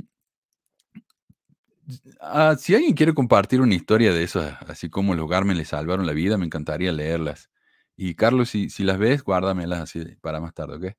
[2.21, 6.07] ah, si alguien quiere compartir una historia de eso, así como los Garmen le salvaron
[6.07, 7.51] la vida, me encantaría leerlas.
[7.97, 10.97] Y Carlos, si, si las ves, guárdamelas así para más tarde, ¿ok?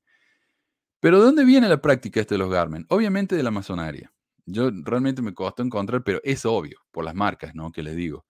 [1.00, 2.86] Pero ¿de dónde viene la práctica de los Garmen?
[2.90, 4.12] Obviamente de la masonería.
[4.46, 7.72] Yo realmente me costó encontrar, pero es obvio, por las marcas, ¿no?
[7.72, 8.26] Que les digo.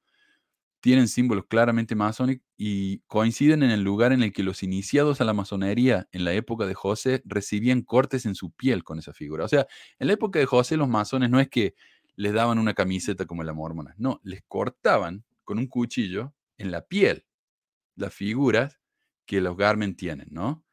[0.81, 5.25] Tienen símbolos claramente masónicos y coinciden en el lugar en el que los iniciados a
[5.25, 9.45] la masonería en la época de José recibían cortes en su piel con esa figura.
[9.45, 9.67] O sea,
[9.99, 11.75] en la época de José los masones no es que
[12.15, 16.81] les daban una camiseta como la mormona, no, les cortaban con un cuchillo en la
[16.81, 17.25] piel
[17.95, 18.79] las figuras
[19.25, 20.63] que los Garmen tienen, ¿no?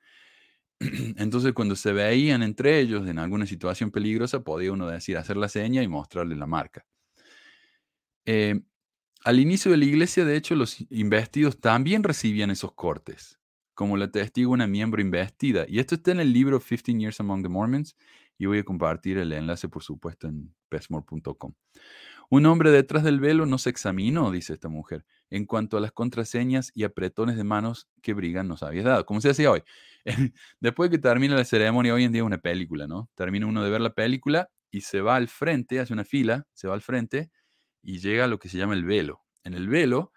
[1.16, 5.48] Entonces, cuando se veían entre ellos en alguna situación peligrosa, podía uno decir, hacer la
[5.48, 6.84] seña y mostrarle la marca.
[8.26, 8.60] Eh,
[9.24, 13.38] al inicio de la iglesia, de hecho, los investidos también recibían esos cortes,
[13.74, 15.64] como le testigo una miembro investida.
[15.66, 17.96] Y esto está en el libro 15 Years Among the Mormons,
[18.36, 21.54] y voy a compartir el enlace, por supuesto, en pesmore.com.
[22.30, 25.92] Un hombre detrás del velo no se examinó, dice esta mujer, en cuanto a las
[25.92, 29.62] contraseñas y apretones de manos que Brigham nos había dado, como se hacía hoy.
[30.60, 33.10] Después de que termina la ceremonia, hoy en día es una película, ¿no?
[33.14, 36.68] Termina uno de ver la película y se va al frente, hace una fila, se
[36.68, 37.30] va al frente
[37.82, 39.22] y llega a lo que se llama el velo.
[39.44, 40.12] En el velo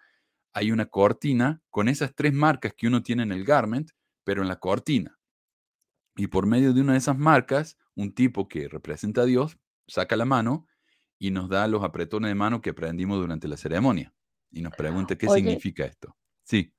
[0.52, 3.90] hay una cortina con esas tres marcas que uno tiene en el garment,
[4.24, 5.18] pero en la cortina.
[6.16, 10.16] Y por medio de una de esas marcas, un tipo que representa a Dios saca
[10.16, 10.66] la mano
[11.18, 14.12] y nos da los apretones de mano que aprendimos durante la ceremonia.
[14.50, 16.16] Y nos pregunta qué significa esto.
[16.42, 16.72] Sí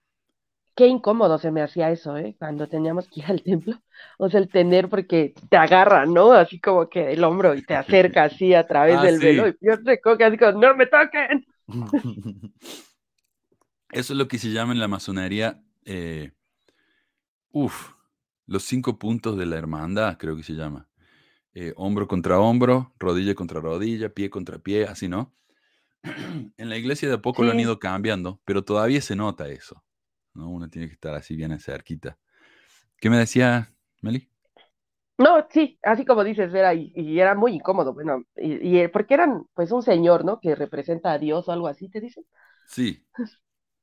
[0.79, 2.37] qué incómodo se me hacía eso, ¿eh?
[2.39, 3.77] Cuando teníamos que ir al templo.
[4.17, 6.31] O sea, el tener, porque te agarra, ¿no?
[6.31, 9.49] Así como que el hombro y te acerca así a través ah, del velo.
[9.49, 11.45] Y yo recoge así como, ¡no me toquen!
[13.91, 16.31] Eso es lo que se llama en la masonería, eh,
[17.51, 17.91] uf,
[18.45, 20.87] los cinco puntos de la hermandad, creo que se llama.
[21.53, 25.33] Eh, hombro contra hombro, rodilla contra rodilla, pie contra pie, así, ¿no?
[26.55, 29.83] en la iglesia de a poco lo han ido cambiando, pero todavía se nota eso.
[30.33, 30.49] ¿No?
[30.49, 32.17] Uno tiene que estar así bien cerquita.
[32.97, 34.29] ¿Qué me decía, Meli?
[35.17, 39.71] No, sí, así como dices, era, y, era muy incómodo, bueno, y, porque eran, pues,
[39.71, 40.39] un señor, ¿no?
[40.39, 42.23] Que representa a Dios o algo así, ¿te dicen?
[42.65, 43.05] Sí,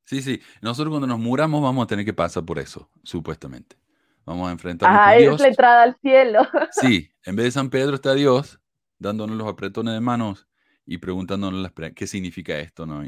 [0.04, 0.40] sí, sí.
[0.62, 3.76] Nosotros cuando nos muramos vamos a tener que pasar por eso, supuestamente.
[4.24, 6.40] Vamos a enfrentarnos ah, es la entrada al cielo.
[6.72, 8.58] Sí, en vez de San Pedro está Dios,
[8.98, 10.48] dándonos los apretones de manos
[10.86, 13.04] y preguntándonos qué significa esto, ¿no?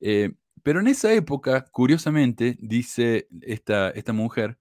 [0.00, 4.58] eh, pero en esa época, curiosamente, dice esta, esta mujer,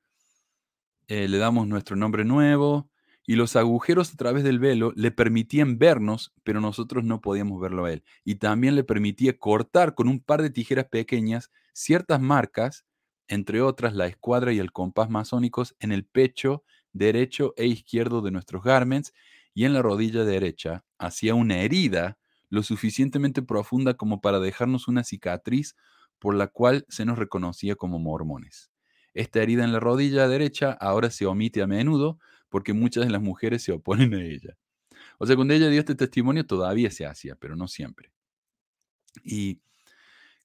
[1.07, 2.89] eh, le damos nuestro nombre nuevo
[3.25, 7.85] y los agujeros a través del velo le permitían vernos, pero nosotros no podíamos verlo
[7.85, 8.03] a él.
[8.23, 12.85] Y también le permitía cortar con un par de tijeras pequeñas ciertas marcas,
[13.27, 18.31] entre otras la escuadra y el compás masónicos, en el pecho derecho e izquierdo de
[18.31, 19.13] nuestros garments
[19.53, 22.17] y en la rodilla derecha, hacia una herida
[22.49, 25.75] lo suficientemente profunda como para dejarnos una cicatriz
[26.19, 28.71] por la cual se nos reconocía como mormones.
[29.13, 33.21] Esta herida en la rodilla derecha ahora se omite a menudo porque muchas de las
[33.21, 34.57] mujeres se oponen a ella.
[35.17, 38.11] O sea, cuando ella dio este testimonio todavía se hacía, pero no siempre.
[39.23, 39.61] Y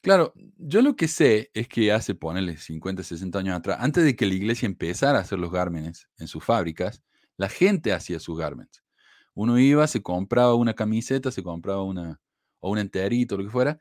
[0.01, 4.17] claro, yo lo que sé es que hace, ponele, 50, 60 años atrás, antes de
[4.17, 7.03] que la iglesia empezara a hacer los gármenes en sus fábricas,
[7.37, 8.84] la gente hacía sus gármenes.
[9.35, 12.21] Uno iba, se compraba una camiseta, se compraba una,
[12.61, 13.79] o un enterito, lo que fuera,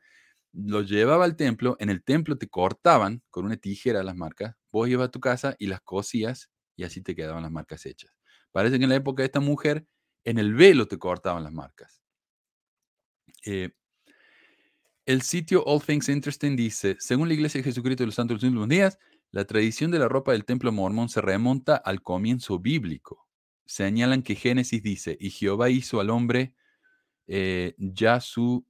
[0.52, 4.88] lo llevaba al templo, en el templo te cortaban con una tijera las marcas, vos
[4.88, 8.12] ibas a tu casa y las cosías y así te quedaban las marcas hechas.
[8.52, 9.86] Parece que en la época de esta mujer,
[10.24, 12.02] en el velo te cortaban las marcas.
[13.44, 13.70] Eh,
[15.06, 18.46] el sitio All Things Interesting dice, según la Iglesia de Jesucristo de los Santos de
[18.46, 18.98] los Últimos Días,
[19.30, 23.23] la tradición de la ropa del templo mormón se remonta al comienzo bíblico
[23.66, 26.54] señalan que Génesis dice, y Jehová hizo al hombre
[27.26, 28.66] eh, ya su,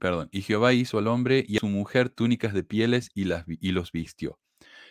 [0.00, 3.44] perdón, y Jehová hizo al hombre y a su mujer túnicas de pieles y, las,
[3.46, 4.38] y los vistió.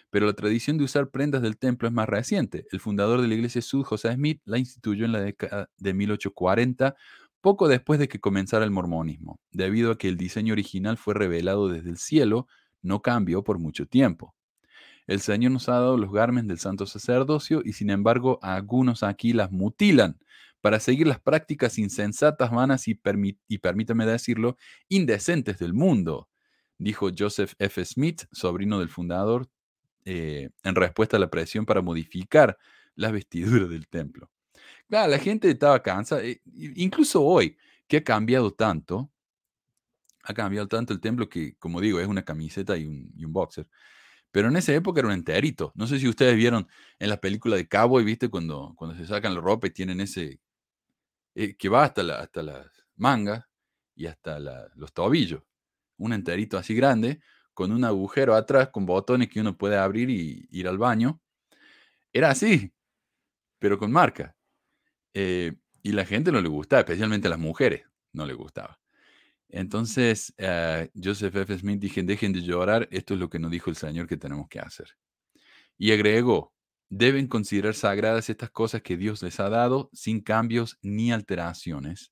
[0.09, 2.65] Pero la tradición de usar prendas del templo es más reciente.
[2.71, 6.95] El fundador de la iglesia Sud, José Smith, la instituyó en la década de 1840,
[7.41, 11.67] poco después de que comenzara el mormonismo, debido a que el diseño original fue revelado
[11.69, 12.47] desde el cielo,
[12.81, 14.33] no cambió por mucho tiempo.
[15.07, 19.33] El Señor nos ha dado los garmes del santo sacerdocio y sin embargo algunos aquí
[19.33, 20.19] las mutilan
[20.61, 22.99] para seguir las prácticas insensatas, vanas y,
[23.47, 24.57] y permítame decirlo,
[24.89, 26.29] indecentes del mundo,
[26.77, 27.85] dijo Joseph F.
[27.85, 29.49] Smith, sobrino del fundador,
[30.03, 32.57] eh, en respuesta a la presión para modificar
[32.95, 34.29] las vestiduras del templo.
[34.89, 36.23] Claro, la gente estaba cansada.
[36.23, 36.41] e-
[36.75, 39.11] Incluso hoy, que ha cambiado tanto,
[40.23, 43.33] ha cambiado tanto el templo que, como digo, es una camiseta y un, y un
[43.33, 43.67] boxer.
[44.37, 45.71] Pero en esa época era un enterito.
[45.73, 46.67] No sé si ustedes vieron
[46.99, 48.29] en la película de Cowboy, ¿viste?
[48.29, 50.39] Cuando, cuando se sacan la ropa y tienen ese,
[51.33, 52.67] eh, que va hasta, hasta las
[52.97, 53.45] mangas
[53.95, 54.37] y hasta
[54.75, 55.41] los tobillos.
[55.97, 57.19] Un enterito así grande,
[57.55, 61.19] con un agujero atrás, con botones que uno puede abrir y ir al baño.
[62.13, 62.71] Era así,
[63.57, 64.35] pero con marca.
[65.15, 68.79] Eh, y la gente no le gustaba, especialmente las mujeres no le gustaba.
[69.49, 71.57] Entonces, eh, Joseph F.
[71.57, 74.47] Smith dije, dejen de llorar, esto es lo que nos dijo el Señor que tenemos
[74.49, 74.87] que hacer.
[75.77, 76.53] Y agregó,
[76.89, 82.11] deben considerar sagradas estas cosas que Dios les ha dado sin cambios ni alteraciones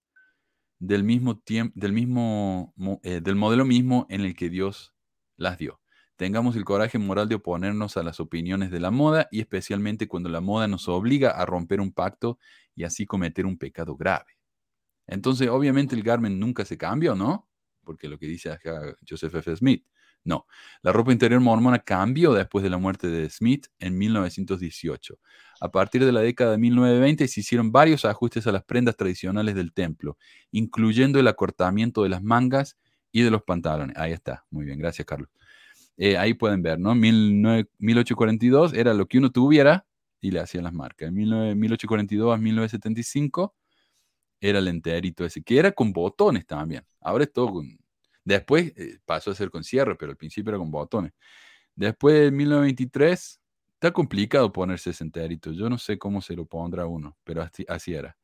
[0.79, 4.93] del mismo tiempo, del mismo, mo- eh, del modelo mismo en el que Dios
[5.38, 5.81] las dio.
[6.17, 10.29] Tengamos el coraje moral de oponernos a las opiniones de la moda y especialmente cuando
[10.29, 12.39] la moda nos obliga a romper un pacto
[12.75, 14.38] y así cometer un pecado grave.
[15.08, 17.47] Entonces, obviamente el Garment nunca se cambió, ¿no?
[17.84, 18.58] Porque lo que dice
[19.08, 19.56] Joseph F.
[19.56, 19.86] Smith.
[20.26, 20.47] No,
[20.82, 25.20] la ropa interior mormona cambió después de la muerte de Smith en 1918.
[25.62, 29.53] A partir de la década de 1920 se hicieron varios ajustes a las prendas tradicionales
[29.53, 30.18] del templo,
[30.51, 32.76] incluyendo el acortamiento de las mangas
[33.12, 33.95] y de los pantalones.
[33.97, 35.30] Ahí está, muy bien, gracias Carlos.
[35.95, 36.95] Eh, ahí pueden ver, ¿no?
[36.95, 39.86] 19 1842 era lo que uno tuviera
[40.20, 41.10] y le hacían las marcas.
[41.10, 43.56] En 19 1842 a 1975
[44.39, 46.86] era el enterito ese, que era con botones también.
[47.01, 47.77] Ahora es todo con...
[48.23, 51.13] Después eh, pasó a ser con cierre, pero al principio era con botones.
[51.75, 53.41] Después de 1923,
[53.73, 55.51] está complicado ponerse ese enterito.
[55.51, 58.17] Yo no sé cómo se lo pondrá uno, pero así, era.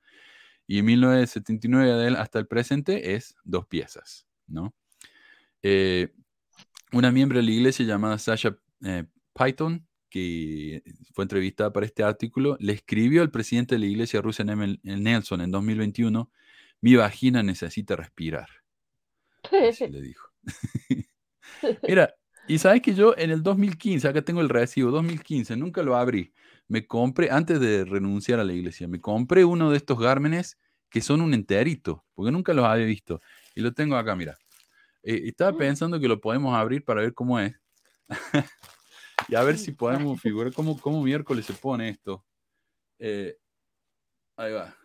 [0.65, 4.73] Y en 1979 de él hasta el presente es dos piezas, ¿no?
[5.61, 6.13] Eh,
[6.93, 10.83] una miembro de la iglesia llamada Sasha eh, Python, que
[11.13, 15.41] fue entrevistada para este artículo, le escribió al presidente de la iglesia rusa Nemel- Nelson
[15.41, 16.29] en 2021,
[16.81, 18.49] mi vagina necesita respirar.
[19.69, 20.29] Así le dijo.
[21.87, 22.13] Mira,
[22.47, 26.33] y sabes que yo en el 2015, acá tengo el recibo, 2015, nunca lo abrí.
[26.67, 30.57] Me compré, antes de renunciar a la iglesia, me compré uno de estos gármenes
[30.89, 33.21] que son un enterito, porque nunca los había visto.
[33.55, 34.37] Y lo tengo acá, mira.
[35.03, 37.55] Eh, estaba pensando que lo podemos abrir para ver cómo es.
[39.31, 39.71] y a ver si
[40.11, 42.23] podemos figurar cómo, cómo miércoles se pone esto.
[42.99, 43.35] Eh,
[44.35, 44.75] ahí va.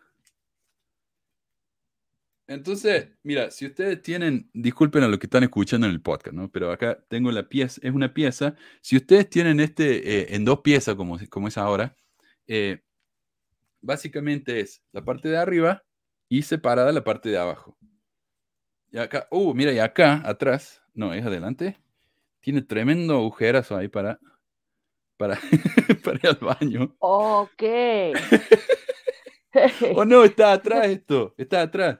[2.49, 6.49] Entonces, mira, si ustedes tienen, disculpen a los que están escuchando en el podcast, ¿no?
[6.49, 8.55] Pero acá tengo la pieza, es una pieza.
[8.81, 11.97] Si ustedes tienen este eh, en dos piezas, como, como es ahora,
[12.47, 12.83] eh,
[13.81, 15.83] básicamente es la parte de arriba
[16.29, 17.77] y separada la parte de abajo.
[18.93, 21.77] Y acá, uh, mira, y acá atrás, no, es adelante,
[22.41, 24.21] tiene tremendo agujerazo ahí para,
[25.17, 25.39] para,
[26.05, 26.97] para ir al baño.
[27.01, 27.63] Ok.
[29.95, 31.99] Oh, no, está atrás esto, está atrás.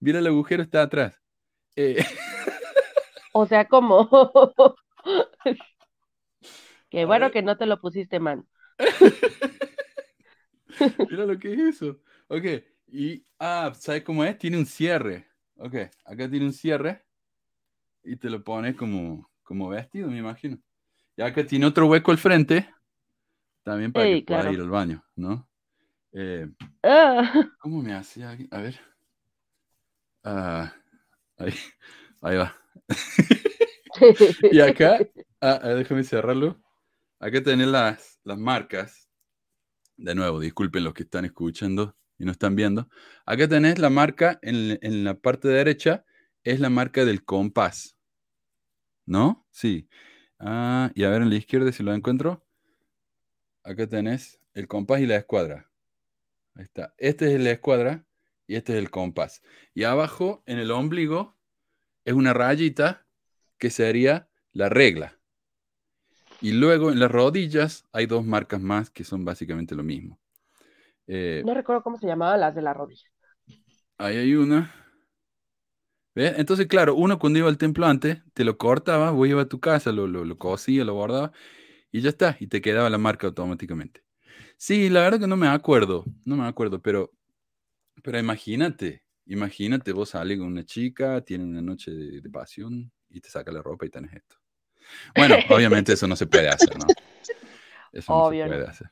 [0.00, 1.14] Mira el agujero, está atrás.
[1.76, 2.04] Eh,
[3.32, 4.08] O sea, como.
[6.90, 8.46] Qué bueno que no te lo pusiste, man.
[11.08, 12.00] mira lo que es eso.
[12.28, 12.44] Ok,
[12.88, 14.38] y, ah, ¿sabes cómo es?
[14.38, 15.26] Tiene un cierre.
[15.56, 17.04] Ok, acá tiene un cierre
[18.04, 20.58] y te lo pones como, como vestido, me imagino.
[21.22, 22.68] Y acá tiene otro hueco al frente,
[23.62, 24.52] también para que claro.
[24.52, 25.48] ir al baño, ¿no?
[26.12, 26.48] Eh,
[26.82, 28.36] Ah, ¿Cómo me hacía?
[28.50, 28.80] A ver.
[30.24, 30.74] Ah,
[31.38, 31.54] ahí,
[32.22, 32.56] ahí va.
[34.50, 34.98] Y acá,
[35.40, 36.60] ah, déjame cerrarlo.
[37.20, 39.08] Acá tenés las, las marcas.
[39.96, 42.88] De nuevo, disculpen los que están escuchando y no están viendo.
[43.26, 46.04] Acá tenés la marca en, en la parte derecha,
[46.42, 47.96] es la marca del compás.
[49.06, 49.46] ¿No?
[49.52, 49.88] Sí.
[50.44, 52.44] Ah, y a ver en la izquierda si lo encuentro.
[53.62, 55.70] Acá tenés el compás y la escuadra.
[56.56, 56.94] Ahí está.
[56.98, 58.04] Este es la escuadra
[58.48, 59.40] y este es el compás.
[59.72, 61.36] Y abajo, en el ombligo,
[62.04, 63.06] es una rayita
[63.56, 65.16] que sería la regla.
[66.40, 70.18] Y luego en las rodillas hay dos marcas más que son básicamente lo mismo.
[71.06, 73.08] Eh, no recuerdo cómo se llamaban las de la rodilla.
[73.96, 74.81] ahí hay una.
[76.14, 79.60] Entonces, claro, uno cuando iba al templo antes, te lo cortaba, vos ibas a tu
[79.60, 81.32] casa, lo, lo, lo cosía, lo bordaba
[81.90, 84.02] y ya está, y te quedaba la marca automáticamente.
[84.56, 87.12] Sí, la verdad que no me acuerdo, no me acuerdo, pero,
[88.02, 93.20] pero imagínate, imagínate, vos sales con una chica, tiene una noche de, de pasión y
[93.20, 94.36] te saca la ropa y tenés esto.
[95.14, 96.86] Bueno, obviamente eso no se puede hacer, ¿no?
[97.92, 98.56] Eso no Obvio se no.
[98.56, 98.90] puede hacer.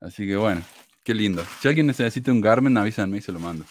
[0.00, 0.62] Así que bueno,
[1.02, 1.42] qué lindo.
[1.60, 3.64] Si alguien necesita un Garmin, avísame y se lo mando.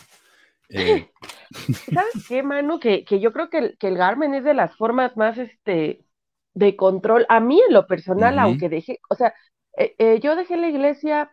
[0.69, 1.09] Eh,
[1.93, 2.79] ¿Sabes qué, Manu?
[2.79, 6.05] Que, que yo creo que el, que el Garmin es de las formas más este,
[6.53, 7.25] de control.
[7.29, 9.33] A mí, en lo personal, aunque dejé, o sea,
[9.77, 11.31] eh, eh, yo dejé la iglesia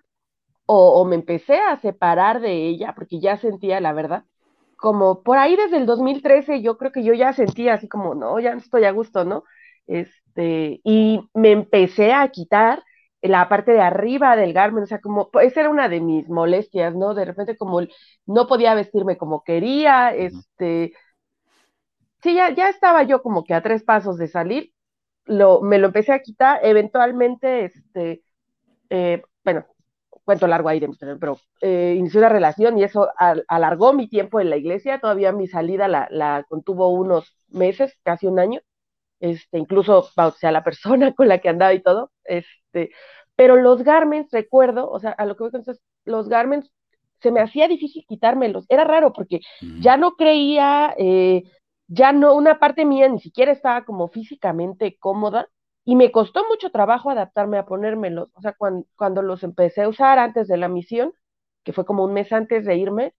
[0.67, 4.25] o, me empecé a separar de ella, porque ya sentía, la verdad,
[4.77, 8.39] como por ahí desde el 2013, yo creo que yo ya sentía así como, no,
[8.41, 9.45] ya no estoy a gusto, ¿no?
[9.87, 12.83] Este, y me empecé a quitar
[13.23, 16.95] la parte de arriba del garment, o sea, como, esa era una de mis molestias,
[16.95, 17.15] ¿no?
[17.15, 17.81] De repente como
[18.27, 20.93] no podía vestirme como quería, este,
[22.23, 24.73] sí, ya, ya estaba yo como que a tres pasos de salir,
[25.27, 28.23] lo, me lo empecé a quitar, eventualmente, este,
[28.91, 29.67] eh, bueno,
[30.25, 30.81] cuento largo ahí,
[31.21, 33.09] pero eh, inicié una relación y eso
[33.49, 38.27] alargó mi tiempo en la iglesia, todavía mi salida la, la contuvo unos meses, casi
[38.27, 38.61] un año,
[39.21, 42.51] este, incluso bauticé a la persona con la que andaba y todo, este,
[43.37, 45.65] pero los garments, recuerdo, o sea, a lo que voy con
[46.05, 46.71] los garments,
[47.21, 49.41] se me hacía difícil quitármelos, era raro porque
[49.81, 51.45] ya no creía, eh,
[51.87, 55.49] ya no, una parte mía ni siquiera estaba como físicamente cómoda,
[55.85, 58.29] y me costó mucho trabajo adaptarme a ponérmelos.
[58.35, 61.13] O sea, cuando, cuando los empecé a usar antes de la misión,
[61.65, 63.15] que fue como un mes antes de irme,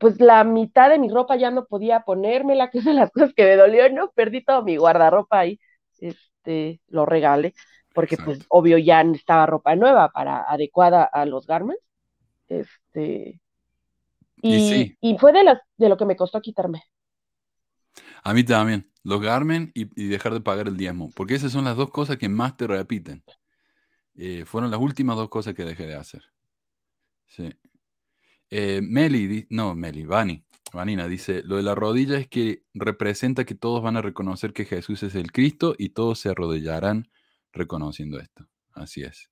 [0.00, 3.34] pues la mitad de mi ropa ya no podía ponérmela, que es de las cosas
[3.34, 4.10] que me dolió, ¿no?
[4.12, 5.58] Perdí todo mi guardarropa ahí,
[5.98, 7.54] este, lo regalé,
[7.96, 11.82] porque pues obvio ya estaba ropa nueva para adecuada a los garments.
[12.46, 13.40] Este,
[14.42, 16.84] y, y fue de, las, de lo que me costó quitarme.
[18.22, 18.92] A mí también.
[19.02, 21.10] Los Garmen y, dejar de pagar el diezmo.
[21.14, 23.24] Porque esas son las dos cosas que más te repiten.
[24.14, 26.22] Eh, fueron las últimas dos cosas que dejé de hacer.
[27.26, 27.54] Sí.
[28.50, 33.54] Eh, Meli, no, Meli, Vani, Vanina dice, lo de la rodilla es que representa que
[33.54, 37.08] todos van a reconocer que Jesús es el Cristo y todos se arrodillarán
[37.56, 38.46] reconociendo esto.
[38.72, 39.30] Así es.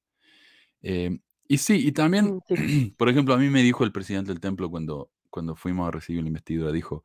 [0.83, 1.19] Eh,
[1.49, 4.71] y sí, y también, mm, por ejemplo, a mí me dijo el presidente del templo
[4.71, 7.05] cuando, cuando fuimos a recibir la investidura, dijo,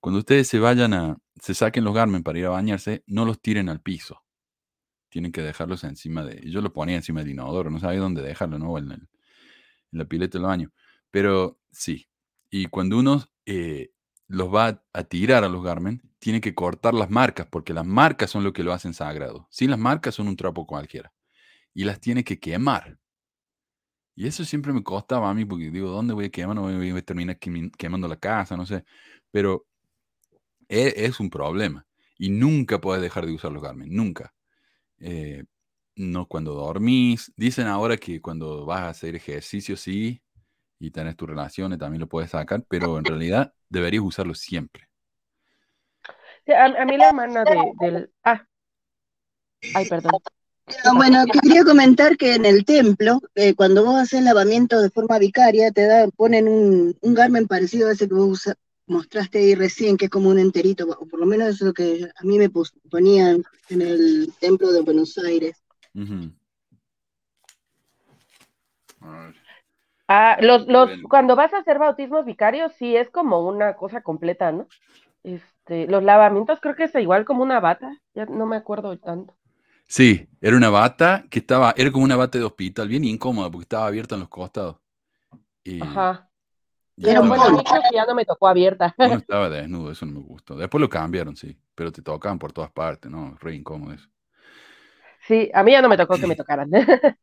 [0.00, 3.40] cuando ustedes se vayan a, se saquen los garmen para ir a bañarse, no los
[3.40, 4.22] tiren al piso.
[5.08, 8.58] Tienen que dejarlos encima de, yo lo ponía encima del inodoro, no sabía dónde dejarlo,
[8.58, 8.76] ¿no?
[8.78, 9.08] En, en
[9.92, 10.72] la pileta del baño.
[11.10, 12.08] Pero sí,
[12.50, 13.90] y cuando uno eh,
[14.28, 18.30] los va a tirar a los garmen, tiene que cortar las marcas, porque las marcas
[18.30, 19.46] son lo que lo hacen sagrado.
[19.50, 21.12] Si las marcas son un trapo cualquiera.
[21.74, 22.98] Y las tiene que quemar.
[24.16, 26.56] Y eso siempre me costaba a mí, porque digo, ¿dónde voy a quemar?
[26.56, 28.84] No voy a terminar quemando la casa, no sé.
[29.30, 29.66] Pero
[30.68, 31.86] e, es, un problema.
[32.18, 34.34] Y nunca puedes dejar de usar los Garmin, nunca.
[34.98, 35.44] Eh,
[35.96, 37.32] no cuando dormís.
[37.36, 40.22] Dicen ahora que cuando vas a hacer ejercicio, sí,
[40.84, 44.88] y tenés tus relaciones, también lo puedes sacar, pero en realidad deberías usarlo siempre.
[46.46, 48.10] A, mí la hermana de, del...
[48.22, 48.46] Ah,
[49.74, 50.12] ay, perdón.
[50.94, 55.70] Bueno, quería comentar que en el templo, eh, cuando vos haces lavamiento de forma vicaria,
[55.70, 58.48] te da, ponen un, un garmen parecido a ese que vos
[58.86, 61.72] mostraste ahí recién, que es como un enterito, o por lo menos eso es lo
[61.72, 62.50] que a mí me
[62.90, 65.56] ponían en el templo de Buenos Aires.
[70.08, 74.52] Ah, los, los, cuando vas a hacer bautismos vicarios, sí es como una cosa completa,
[74.52, 74.66] ¿no?
[75.22, 79.34] Este, los lavamientos creo que es igual como una bata, ya no me acuerdo tanto.
[79.86, 83.64] Sí, era una bata que estaba, era como una bata de hospital, bien incómoda porque
[83.64, 84.76] estaba abierta en los costados.
[85.80, 86.28] Ajá.
[86.96, 88.94] Pero bueno, creo que ya no me tocó abierta.
[88.98, 90.56] No estaba desnudo, eso no me gustó.
[90.56, 93.36] Después lo cambiaron, sí, pero te tocaban por todas partes, ¿no?
[93.40, 94.08] Re incómodo eso.
[95.26, 96.70] Sí, a mí ya no me tocó que me tocaran.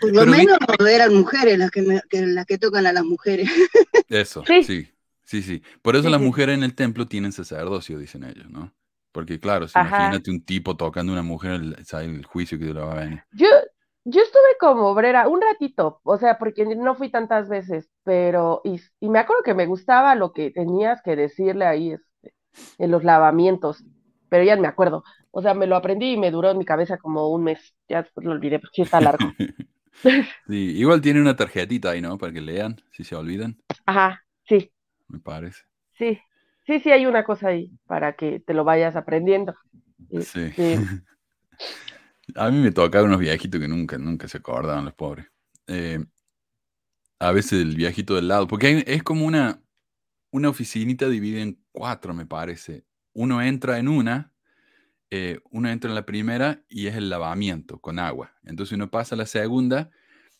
[0.00, 3.48] Por lo menos eran mujeres las que, las que tocan a las mujeres.
[4.08, 4.92] Eso, sí,
[5.24, 5.62] sí, sí.
[5.82, 8.72] Por eso las mujeres en el templo tienen sacerdocio, dicen ellos, ¿no?
[9.10, 12.80] Porque claro, si imagínate un tipo tocando a una mujer, ¿sabes el juicio que le
[12.80, 13.24] va a venir?
[13.32, 13.48] Yo,
[14.04, 18.78] yo estuve como obrera un ratito, o sea, porque no fui tantas veces, pero, y,
[19.08, 22.34] me acuerdo que me gustaba lo que tenías que decirle ahí este,
[22.78, 23.84] en los lavamientos,
[24.28, 26.98] pero ya me acuerdo, o sea, me lo aprendí y me duró en mi cabeza
[26.98, 29.26] como un mes, ya después lo olvidé, porque sí está largo.
[30.48, 32.18] sí, igual tiene una tarjetita ahí, ¿no?
[32.18, 33.56] Para que lean, si se olvidan.
[33.84, 34.70] Ajá, sí.
[35.08, 35.62] Me parece.
[35.98, 36.18] Sí,
[36.66, 39.54] sí, sí, hay una cosa ahí para que te lo vayas aprendiendo.
[40.20, 40.52] Sí.
[42.34, 45.26] A mí me tocaron unos viejitos que nunca, nunca se acordaban los pobres.
[45.68, 46.04] Eh,
[47.18, 49.62] a veces el viejito del lado, porque es como una,
[50.30, 52.84] una oficinita dividida en cuatro, me parece.
[53.14, 54.32] Uno entra en una,
[55.10, 58.34] eh, uno entra en la primera y es el lavamiento con agua.
[58.44, 59.90] Entonces uno pasa a la segunda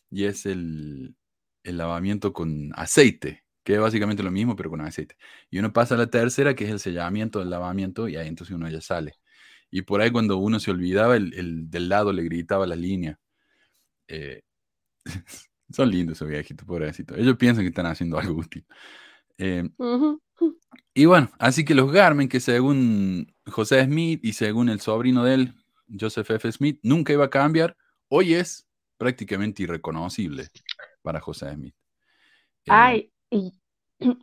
[0.09, 1.15] y es el,
[1.63, 5.17] el lavamiento con aceite, que es básicamente lo mismo, pero con aceite.
[5.49, 8.55] Y uno pasa a la tercera, que es el sellamiento del lavamiento, y ahí entonces
[8.55, 9.15] uno ya sale.
[9.69, 13.19] Y por ahí cuando uno se olvidaba, el, del lado le gritaba la línea.
[14.07, 14.41] Eh,
[15.69, 17.17] son lindos esos viejitos, pobrecitos.
[17.17, 18.65] Ellos piensan que están haciendo algo útil.
[19.37, 19.69] Eh,
[20.93, 25.33] y bueno, así que los Garmin, que según José Smith y según el sobrino de
[25.33, 25.53] él,
[25.99, 26.51] Joseph F.
[26.51, 27.75] Smith, nunca iba a cambiar,
[28.09, 28.67] hoy es
[28.97, 30.47] prácticamente irreconocible.
[31.01, 31.73] para José Smith.
[32.65, 33.53] Eh, Ay, y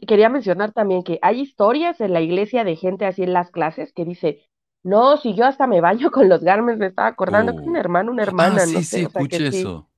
[0.07, 3.93] quería mencionar también que hay historias en la iglesia de gente así en las clases
[3.93, 4.43] que dice,
[4.83, 7.81] no, si yo hasta me baño con los garmes, me estaba acordando que un oh.
[7.81, 9.89] hermano, una hermana, ah, sí, sí, escuché eso.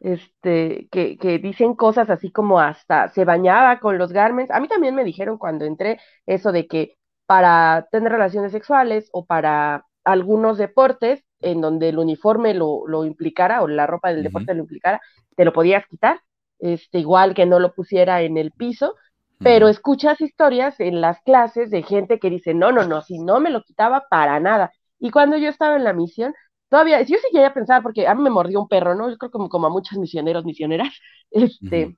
[0.00, 4.50] este, que, que dicen cosas así como hasta se bañaba con los garmes.
[4.50, 6.95] A mí también me dijeron cuando entré eso de que
[7.26, 13.62] para tener relaciones sexuales o para algunos deportes en donde el uniforme lo, lo implicara
[13.62, 15.00] o la ropa del deporte lo implicara,
[15.36, 16.20] te lo podías quitar,
[16.58, 18.94] este, igual que no lo pusiera en el piso,
[19.38, 23.38] pero escuchas historias en las clases de gente que dice, no, no, no, si no
[23.38, 24.72] me lo quitaba para nada.
[24.98, 26.34] Y cuando yo estaba en la misión,
[26.70, 29.10] todavía, yo sí quería pensar, porque a mí me mordió un perro, ¿no?
[29.10, 30.88] Yo creo como, como a muchos misioneros, misioneras,
[31.30, 31.96] este,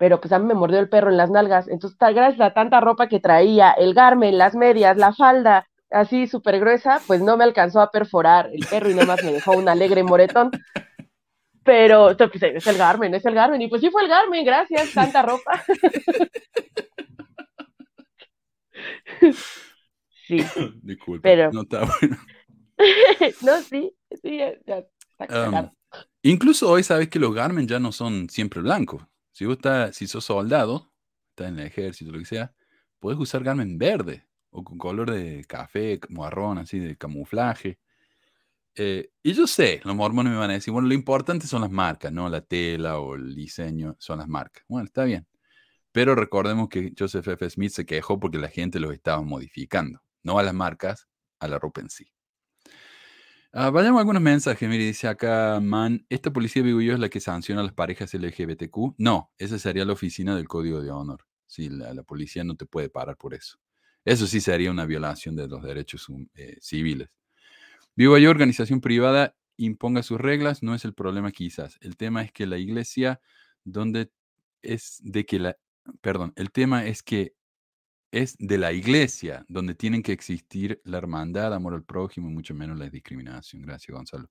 [0.00, 2.80] pero pues a mí me mordió el perro en las nalgas, entonces gracias a tanta
[2.80, 7.44] ropa que traía, el garme, las medias, la falda, así súper gruesa, pues no me
[7.44, 10.52] alcanzó a perforar el perro y nomás me dejó un alegre moretón.
[11.62, 13.60] Pero pues, es el Garmin, es el Garmin.
[13.60, 15.62] Y pues sí fue el Garmin, gracias, tanta ropa.
[20.26, 20.42] sí.
[20.80, 21.52] Disculpe, pero...
[21.52, 22.16] no está bueno.
[23.42, 24.82] no, sí, sí, ya,
[25.28, 25.68] um,
[26.22, 29.02] incluso hoy sabes que los Garmin ya no son siempre blancos.
[29.32, 30.92] Si vos estás, si sos soldado,
[31.30, 32.54] estás en el ejército, lo que sea,
[32.98, 37.78] puedes usar Garmin verde o con color de café, marrón, así de camuflaje.
[38.74, 41.70] Eh, y yo sé, los mormones me van a decir, bueno, lo importante son las
[41.70, 42.28] marcas, ¿no?
[42.28, 44.64] La tela o el diseño son las marcas.
[44.68, 45.26] Bueno, está bien.
[45.92, 47.50] Pero recordemos que Joseph F.
[47.50, 51.08] Smith se quejó porque la gente los estaba modificando, no a las marcas,
[51.40, 52.12] a la ropa en sí.
[53.52, 54.68] Ah, vayamos a algunos mensajes.
[54.68, 58.14] Mire, dice acá, man, ¿esta policía vivo yo es la que sanciona a las parejas
[58.14, 58.94] LGBTQ?
[58.98, 61.26] No, esa sería la oficina del Código de Honor.
[61.46, 63.58] Sí, la, policía no te puede parar por eso.
[64.04, 67.08] Eso sí sería una violación de los derechos eh, civiles.
[67.96, 71.76] Vivo yo, organización privada, imponga sus reglas, no es el problema quizás.
[71.80, 73.20] El tema es que la iglesia,
[73.64, 74.12] donde
[74.62, 75.56] es de que la,
[76.00, 77.34] perdón, el tema es que
[78.10, 82.78] es de la iglesia donde tienen que existir la hermandad, amor al prójimo, mucho menos
[82.78, 83.62] la discriminación.
[83.62, 84.28] Gracias, Gonzalo.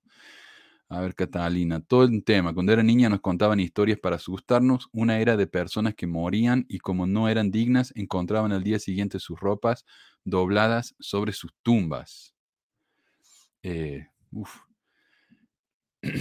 [0.88, 2.52] A ver, Catalina, todo el tema.
[2.52, 4.88] Cuando era niña nos contaban historias para asustarnos.
[4.92, 9.20] Una era de personas que morían y como no eran dignas, encontraban al día siguiente
[9.20, 9.86] sus ropas
[10.24, 12.34] dobladas sobre sus tumbas.
[13.62, 14.08] Eh,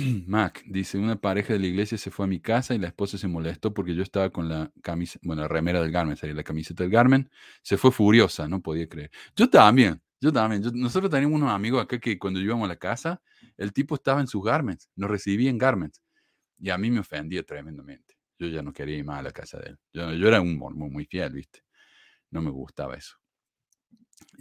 [0.28, 3.18] Mac dice, una pareja de la iglesia se fue a mi casa y la esposa
[3.18, 6.43] se molestó porque yo estaba con la camisa, bueno, la remera del Garmen, sería la
[6.43, 7.30] camiseta del Garmen,
[7.62, 9.12] se fue furiosa, no podía creer.
[9.36, 10.64] Yo también, yo también.
[10.74, 13.22] nosotros teníamos unos amigos acá que cuando íbamos a la casa,
[13.57, 16.01] el tipo estaba en sus garments, nos recibía en garments.
[16.60, 18.16] Y a mí me ofendía tremendamente.
[18.39, 19.80] Yo ya no quería ir más a la casa de él.
[19.93, 21.62] Yo, yo era un mormón muy fiel, ¿viste?
[22.32, 23.18] No me gustaba eso.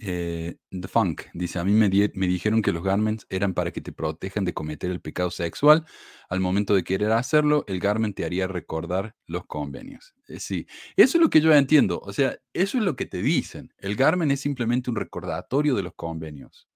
[0.01, 3.93] Eh, The Funk dice, a mí me, dijeron que los garments eran para que te
[3.93, 5.85] protejan de cometer el pecado sexual.
[6.29, 10.15] Al momento de querer hacerlo, el garment te haría recordar los convenios.
[10.29, 10.67] Eh, sí,
[10.97, 12.01] eso es lo que yo entiendo.
[12.05, 13.73] O sea, eso es lo que te dicen.
[13.79, 16.69] El garment es simplemente un recordatorio de los convenios.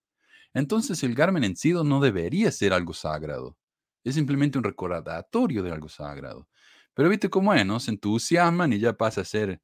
[0.54, 3.56] Entonces el garment en sí no debería ser algo sagrado.
[4.04, 6.48] Es simplemente un recordatorio de algo sagrado.
[6.94, 7.80] Pero viste cómo es, ¿no?
[7.80, 9.60] Se entusiasman y ya pasa a ser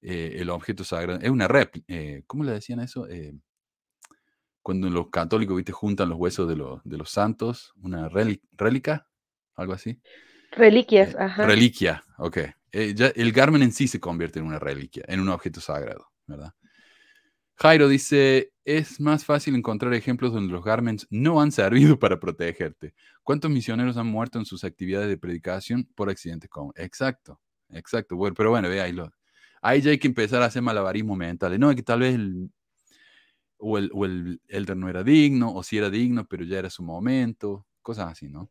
[0.00, 1.20] eh, el objeto sagrado.
[1.20, 1.84] Es una réplica.
[1.88, 3.08] Eh, ¿Cómo le decían eso?
[3.08, 3.34] Eh,
[4.62, 9.08] cuando los católicos, viste, juntan los huesos de, los, de los santos, una rélica,
[9.54, 10.00] algo así.
[10.52, 11.46] Reliquias, ajá.
[11.46, 12.38] Reliquia, ok.
[12.94, 16.54] ya el Garmen en sí se convierte en una reliquia, en un objeto sagrado, ¿verdad?
[17.60, 22.94] Jairo dice, es más fácil encontrar ejemplos donde los garments no han servido para protegerte.
[23.24, 26.84] ¿Cuántos misioneros han muerto en sus actividades de predicación por accidentes comunes?
[26.84, 27.40] Exacto,
[27.70, 28.14] exacto.
[28.14, 29.10] Bueno, pero bueno, ve ahí lo,
[29.62, 31.58] ahí ya hay que empezar a hacer malabarismo mentales.
[31.58, 32.50] No, es que tal vez el,
[33.58, 36.70] o el, o el elder no era digno, o si era digno, pero ya era
[36.70, 38.50] su momento, cosas así, ¿no?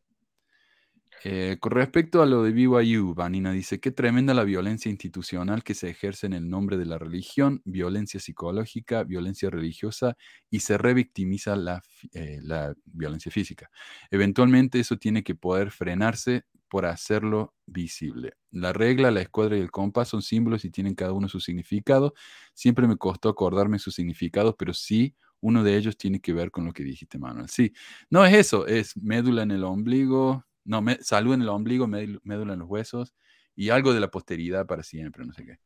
[1.24, 5.74] Eh, con respecto a lo de BYU, Vanina dice, qué tremenda la violencia institucional que
[5.74, 10.16] se ejerce en el nombre de la religión, violencia psicológica, violencia religiosa
[10.48, 11.82] y se revictimiza la,
[12.12, 13.68] eh, la violencia física.
[14.12, 18.34] Eventualmente eso tiene que poder frenarse por hacerlo visible.
[18.50, 22.14] La regla, la escuadra y el compás son símbolos y tienen cada uno su significado.
[22.54, 26.64] Siempre me costó acordarme sus significados, pero sí, uno de ellos tiene que ver con
[26.64, 27.48] lo que dijiste, Manuel.
[27.48, 27.72] Sí,
[28.10, 32.58] no es eso, es médula en el ombligo, no, salud en el ombligo, médula en
[32.58, 33.14] los huesos
[33.54, 35.58] y algo de la posteridad para siempre, no sé qué.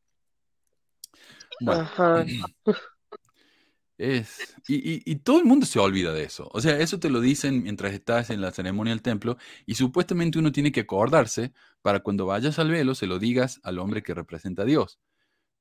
[1.67, 2.25] Ajá.
[4.03, 6.49] Es, y, todo el mundo se olvida de eso.
[6.51, 10.37] O sea, eso te lo dicen mientras estás en la ceremonia del templo y supuestamente
[10.37, 14.13] uno tiene que acordarse para cuando vayas al velo se lo digas al hombre que
[14.13, 14.99] representa a Dios.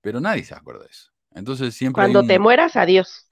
[0.01, 1.13] Pero nadie se acuerda de eso.
[1.31, 2.01] Entonces siempre...
[2.01, 3.29] Cuando te mueras, adiós.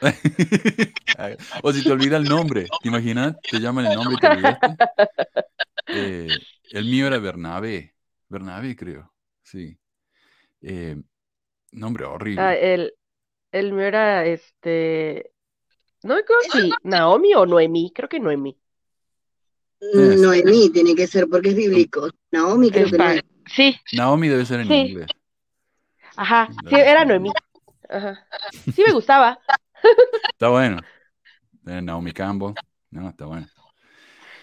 [1.62, 3.36] o si te olvida el nombre, ¿te imaginas?
[3.42, 4.76] Te llaman el nombre y te olvidaste.
[5.88, 6.28] Eh,
[6.70, 7.94] El mío era Bernabé.
[8.30, 9.12] Bernabé, creo.
[9.42, 9.78] Sí.
[10.62, 10.96] Eh,
[11.72, 12.40] nombre horrible.
[12.40, 12.94] Ah, el,
[13.52, 15.32] el mío era este.
[16.02, 17.92] No me acuerdo si Naomi o Noemí.
[17.94, 18.58] Creo que Noemí.
[19.94, 22.08] Noemí tiene que ser porque es bíblico.
[22.30, 23.04] Naomi creo que no
[23.46, 23.76] Sí.
[23.92, 25.08] Naomi debe ser en inglés.
[26.16, 27.30] Ajá, sí, era Noemí.
[27.88, 28.26] Ajá.
[28.74, 29.38] Sí me gustaba.
[30.32, 30.78] Está bueno.
[31.66, 32.54] Eh, Naomi Campbell.
[32.90, 33.46] No, está bueno.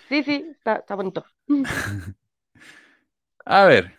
[0.09, 1.25] Sí, sí, está, está bonito.
[3.45, 3.96] A ver,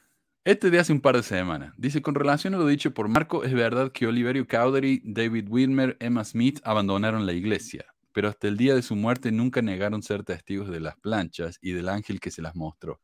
[0.49, 1.75] este de hace un par de semanas.
[1.77, 5.99] Dice, con relación a lo dicho por Marco, es verdad que Oliverio Cowdery, David Wilmer,
[6.01, 7.85] Emma Smith abandonaron la iglesia,
[8.15, 11.73] pero hasta el día de su muerte nunca negaron ser testigos de las planchas y
[11.73, 13.03] del ángel que se las mostró.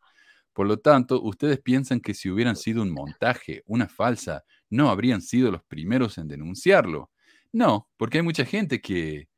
[0.55, 5.20] Por lo tanto, ustedes piensan que si hubieran sido un montaje, una falsa, no habrían
[5.20, 7.11] sido los primeros en denunciarlo.
[7.53, 9.28] No, porque hay mucha gente que,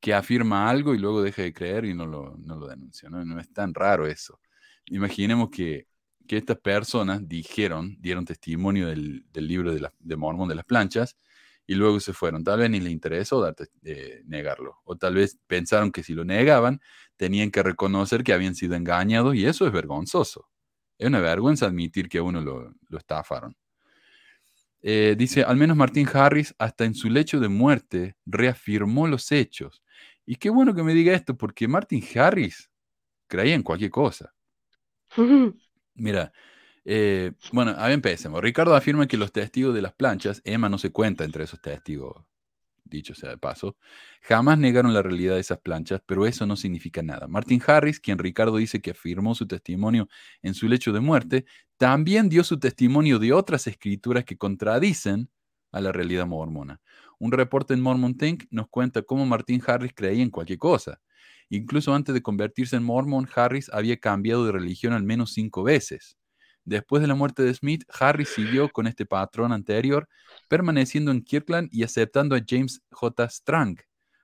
[0.00, 3.10] que afirma algo y luego deja de creer y no lo, no lo denuncia.
[3.10, 3.22] ¿no?
[3.26, 4.40] no es tan raro eso.
[4.86, 5.86] Imaginemos que,
[6.26, 11.16] que estas personas dijeron, dieron testimonio del, libro de, la, de, Mormón de las planchas
[11.66, 12.44] y luego se fueron.
[12.44, 13.46] Tal vez ni les interesó
[13.84, 14.78] eh, negarlo.
[14.84, 16.80] O tal vez pensaron que si lo negaban,
[17.16, 20.48] tenían que reconocer que habían sido engañados y eso es vergonzoso.
[20.98, 23.56] Es una vergüenza admitir que a uno lo, lo estafaron.
[24.82, 29.82] Eh, dice, al menos Martín Harris, hasta en su lecho de muerte, reafirmó los hechos.
[30.26, 32.68] Y qué bueno que me diga esto, porque Martin Harris
[33.28, 34.34] creía en cualquier cosa.
[35.94, 36.32] Mira,
[36.84, 38.40] eh, bueno, a ver, empecemos.
[38.42, 42.24] Ricardo afirma que los testigos de las planchas, Emma no se cuenta entre esos testigos,
[42.84, 43.76] dicho sea de paso,
[44.22, 47.28] jamás negaron la realidad de esas planchas, pero eso no significa nada.
[47.28, 50.08] Martin Harris, quien Ricardo dice que afirmó su testimonio
[50.42, 51.44] en su lecho de muerte,
[51.76, 55.30] también dio su testimonio de otras escrituras que contradicen
[55.72, 56.80] a la realidad mormona.
[57.18, 61.00] Un reporte en Mormon Think nos cuenta cómo Martin Harris creía en cualquier cosa.
[61.54, 66.16] Incluso antes de convertirse en mormon, Harris había cambiado de religión al menos cinco veces.
[66.64, 70.08] Después de la muerte de Smith, Harris siguió con este patrón anterior,
[70.48, 73.28] permaneciendo en Kirkland y aceptando a James J.
[73.28, 73.76] Strang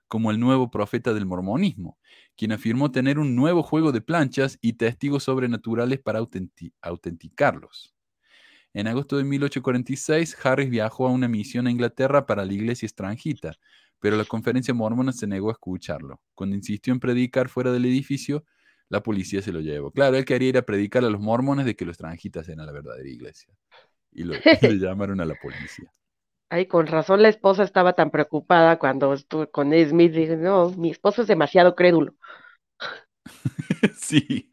[0.07, 1.99] como el nuevo profeta del mormonismo,
[2.35, 6.21] quien afirmó tener un nuevo juego de planchas y testigos sobrenaturales para
[6.81, 7.95] autenticarlos.
[8.73, 13.59] En agosto de 1846, Harris viajó a una misión a Inglaterra para la iglesia extranjita,
[14.01, 16.21] pero la conferencia mormona se negó a escucharlo.
[16.35, 18.45] Cuando insistió en predicar fuera del edificio,
[18.89, 19.91] la policía se lo llevó.
[19.91, 22.73] Claro, él quería ir a predicar a los mormones de que los extranjitas eran la
[22.73, 23.53] verdadera iglesia.
[24.13, 25.91] Y, lo, le llamaron a la policía.
[26.51, 30.13] Ay, con razón la esposa estaba tan preocupada cuando estuvo con Smith.
[30.13, 32.15] Dice, no, mi esposo es demasiado crédulo.
[33.97, 34.51] sí,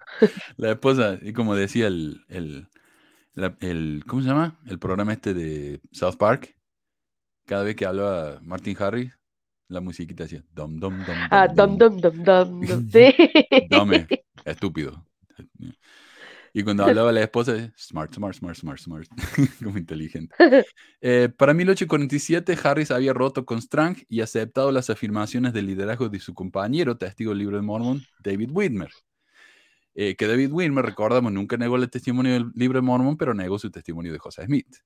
[0.58, 2.68] la esposa, y como decía el, el,
[3.62, 4.60] el, ¿cómo se llama?
[4.66, 6.58] El programa este de South Park.
[7.46, 9.18] Cada vez que hablaba Martin Harris,
[9.68, 11.28] la musiquita hacía dom, dom, dom, dom.
[11.32, 13.13] Ah, dom, dom, dom, dom, sí.
[13.70, 14.07] Dome,
[14.45, 15.05] estúpido.
[16.57, 19.07] Y cuando hablaba la esposa, smart, smart, smart, smart, smart,
[19.63, 20.34] como inteligente.
[21.01, 26.22] Eh, para 1847, Harris había roto con Strang y aceptado las afirmaciones del liderazgo de
[26.22, 28.89] su compañero, testigo del libro de Mormon, David Whitmer.
[29.95, 33.59] Eh, que David Whitmer, recordamos, nunca negó el testimonio del libro de Mormon, pero negó
[33.59, 34.78] su testimonio de José Smith.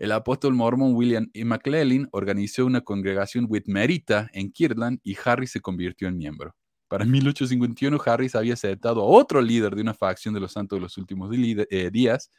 [0.00, 1.44] El apóstol mormón William E.
[1.44, 6.56] McClellan organizó una congregación Whitmerita en Kirtland y Harris se convirtió en miembro.
[6.88, 10.80] Para 1851, Harris había aceptado a otro líder de una facción de los santos de
[10.80, 12.32] los últimos eh, días,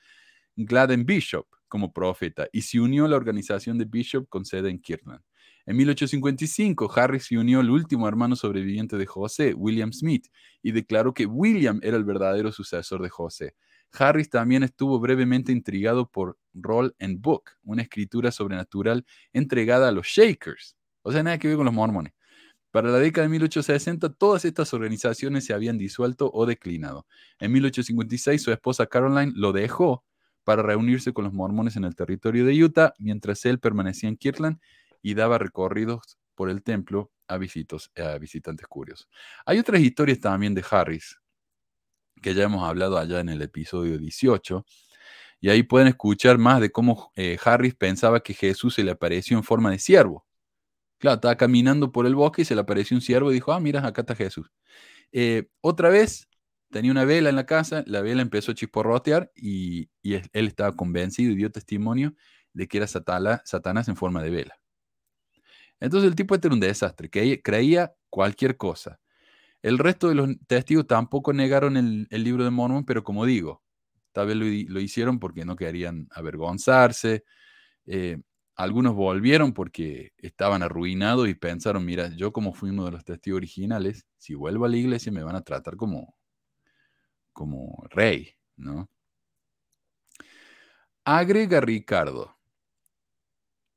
[0.55, 4.81] Gladden Bishop, como profeta, y se unió a la organización de Bishop con sede en
[4.81, 5.21] Kirtland.
[5.67, 10.25] En 1855, Harris se unió al último hermano sobreviviente de José, William Smith,
[10.63, 13.53] y declaró que William era el verdadero sucesor de José.
[13.93, 20.07] Harris también estuvo brevemente intrigado por Roll and Book, una escritura sobrenatural entregada a los
[20.07, 20.75] Shakers.
[21.01, 22.13] O sea, nada que ver con los mormones.
[22.71, 27.05] Para la década de 1860, todas estas organizaciones se habían disuelto o declinado.
[27.39, 30.05] En 1856, su esposa Caroline lo dejó
[30.45, 34.59] para reunirse con los mormones en el territorio de Utah, mientras él permanecía en Kirtland
[35.01, 39.09] y daba recorridos por el templo a, a visitantes curiosos.
[39.45, 41.17] Hay otras historias también de Harris
[42.21, 44.65] que ya hemos hablado allá en el episodio 18.
[45.41, 49.37] Y ahí pueden escuchar más de cómo eh, Harris pensaba que Jesús se le apareció
[49.37, 50.25] en forma de siervo.
[50.99, 53.59] Claro, estaba caminando por el bosque y se le apareció un siervo y dijo, ah,
[53.59, 54.51] mira, acá está Jesús.
[55.11, 56.29] Eh, otra vez
[56.69, 60.75] tenía una vela en la casa, la vela empezó a chisporrotear y, y él estaba
[60.75, 62.13] convencido y dio testimonio
[62.53, 64.61] de que era Satanás en forma de vela.
[65.79, 68.99] Entonces el tipo este era un desastre, que creía cualquier cosa.
[69.61, 73.61] El resto de los testigos tampoco negaron el, libro de Mormon, pero como digo,
[74.11, 77.23] tal vez lo, hicieron porque no querían avergonzarse.
[77.85, 78.17] Eh,
[78.55, 83.37] algunos volvieron porque estaban arruinados y pensaron, mira, yo como fui uno de los testigos
[83.37, 86.15] originales, si vuelvo a la iglesia me van a tratar como,
[87.33, 88.89] como rey, ¿no?
[91.05, 92.37] Agrega Ricardo.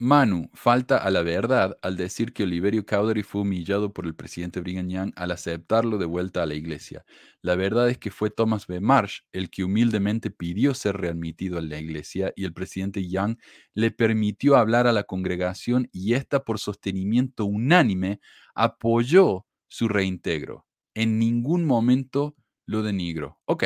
[0.01, 4.61] Manu falta a la verdad al decir que Oliverio Cowdery fue humillado por el presidente
[4.61, 7.05] Brigham Young al aceptarlo de vuelta a la iglesia.
[7.43, 8.81] La verdad es que fue Thomas B.
[8.81, 13.37] Marsh el que humildemente pidió ser readmitido a la iglesia y el presidente Young
[13.75, 18.21] le permitió hablar a la congregación y ésta por sostenimiento unánime
[18.55, 20.67] apoyó su reintegro.
[20.95, 22.35] En ningún momento
[22.67, 23.39] lo denigro.
[23.47, 23.65] Ok,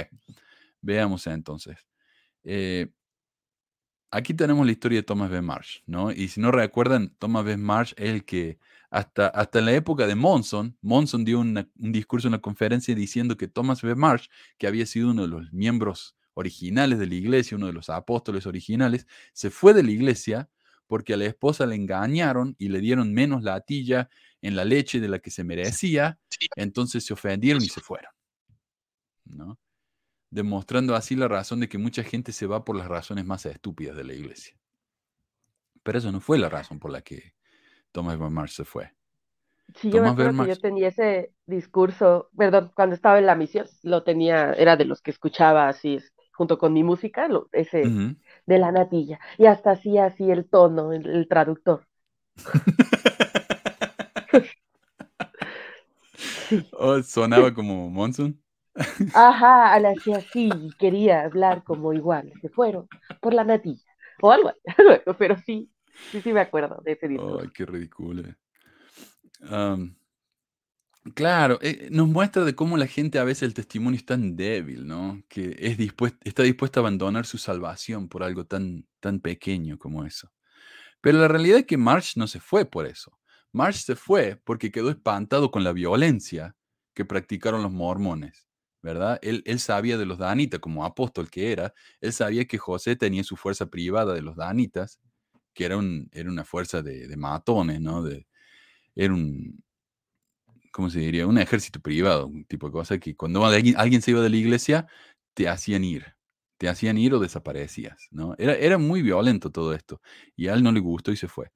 [0.83, 1.79] veamos entonces.
[2.45, 2.89] Eh,
[4.11, 5.41] aquí tenemos la historia de Thomas B.
[5.43, 6.11] Marsh, ¿no?
[6.13, 7.57] Y si no recuerdan, Thomas B.
[7.57, 8.59] Marsh es el que
[8.91, 13.37] hasta, hasta en la época de Monson, Monson dio un discurso en una conferencia diciendo
[13.37, 13.95] que Thomas B.
[13.95, 17.91] Marsh, que había sido uno de los miembros originales de la iglesia, uno de los
[17.91, 20.49] apóstoles originales, se fue de la iglesia
[20.87, 24.09] porque a la esposa le engañaron y le dieron menos latilla
[24.41, 26.19] en la leche de la que se merecía,
[26.57, 28.11] entonces se ofendieron y se fueron.
[29.27, 29.59] ¿no?
[30.31, 33.97] Demostrando así la razón de que mucha gente se va por las razones más estúpidas
[33.97, 34.57] de la iglesia.
[35.83, 37.35] Pero eso no fue la razón por la que
[37.93, 38.93] Thomas Marsh se fue.
[39.75, 43.67] Sí, yo me acuerdo que yo tenía ese discurso, perdón, cuando estaba en la misión,
[43.83, 45.99] lo tenía, era de los que escuchaba así,
[46.33, 47.85] junto con mi música, ese
[48.47, 51.87] de la natilla, y hasta hacía así el tono, el, traductor.
[56.73, 58.41] Oh, sonaba como Monson.
[59.15, 62.33] Ajá, la hacía así quería hablar como igual.
[62.41, 62.89] Se fueron
[63.21, 63.83] por la natilla
[64.21, 64.53] o algo,
[65.19, 65.71] pero sí,
[66.11, 67.41] sí, sí me acuerdo de ese discurso.
[67.41, 68.23] Ay, qué ridículo.
[71.15, 74.87] claro, eh, nos muestra de cómo la gente a veces el testimonio es tan débil,
[74.87, 75.23] ¿no?
[75.29, 80.05] Que es dispuesta, está dispuesta a abandonar su salvación por algo tan, tan pequeño como
[80.05, 80.31] eso.
[81.01, 83.19] Pero la realidad es que March no se fue por eso.
[83.53, 86.57] March se fue porque quedó espantado con la violencia
[86.93, 88.48] que practicaron los mormones.
[88.89, 89.19] ¿Verdad?
[89.21, 93.37] Él, sabía de los danitas, como apóstol que era, él sabía que José tenía su
[93.37, 94.99] fuerza privada de los danitas,
[95.53, 98.03] que era, un, era una fuerza de, matones, ¿no?
[98.03, 98.27] De,
[98.95, 99.63] era un,
[100.73, 101.27] ¿cómo se diría?
[101.27, 104.37] Un ejército privado, un tipo de cosa que cuando alguien, alguien se iba de la
[104.37, 104.87] iglesia,
[105.35, 106.07] te hacían ir,
[106.57, 108.35] te hacían ir o desaparecías, ¿no?
[108.39, 110.01] Era, era muy violento todo esto,
[110.35, 111.51] y a él no le gustó y se fue.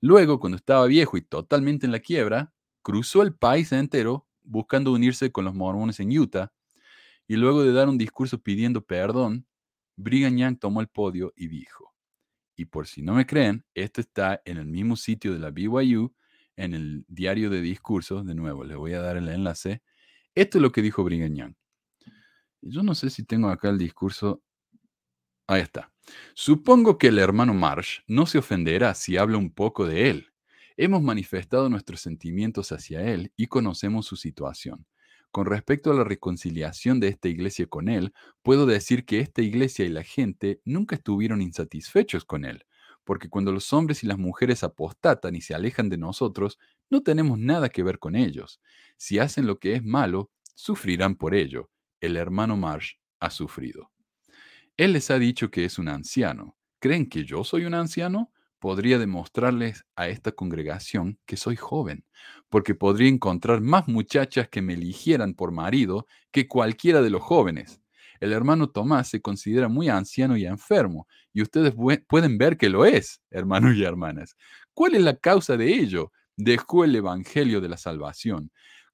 [0.00, 2.52] Luego, cuando estaba viejo y totalmente en la quiebra,
[2.82, 6.52] cruzó el país entero buscando unirse con los mormones en Utah
[7.28, 9.46] y luego de dar un discurso pidiendo perdón,
[9.96, 11.94] Brigham Young tomó el podio y dijo,
[12.56, 16.12] y por si no me creen, esto está en el mismo sitio de la BYU,
[16.56, 19.82] en el diario de discursos, de nuevo, le voy a dar el enlace.
[20.34, 21.54] Esto es lo que dijo Brigham Young.
[22.62, 24.42] Yo no sé si tengo acá el discurso.
[25.46, 25.92] Ahí está.
[26.34, 30.32] Supongo que el hermano Marsh no se ofenderá si habla un poco de él.
[30.76, 34.86] Hemos manifestado nuestros sentimientos hacia él y conocemos su situación.
[35.30, 38.12] Con respecto a la reconciliación de esta iglesia con Él,
[38.42, 42.64] puedo decir que esta iglesia y la gente nunca estuvieron insatisfechos con Él,
[43.04, 46.58] porque cuando los hombres y las mujeres apostatan y se alejan de nosotros,
[46.90, 48.60] no tenemos nada que ver con ellos.
[48.96, 51.70] Si hacen lo que es malo, sufrirán por ello.
[52.00, 53.90] El hermano Marsh ha sufrido.
[54.76, 56.56] Él les ha dicho que es un anciano.
[56.78, 58.32] ¿Creen que yo soy un anciano?
[58.58, 62.04] podría demostrarles a esta congregación que soy joven,
[62.48, 67.80] porque podría encontrar más muchachas que me eligieran por marido que cualquiera de los jóvenes.
[68.20, 71.74] El hermano Tomás se considera muy anciano y enfermo, y ustedes
[72.08, 74.36] pueden ver que lo es, hermanos y hermanas.
[74.74, 76.12] ¿Cuál es la causa de ello?
[76.36, 78.50] Dejó el Evangelio de la Salvación.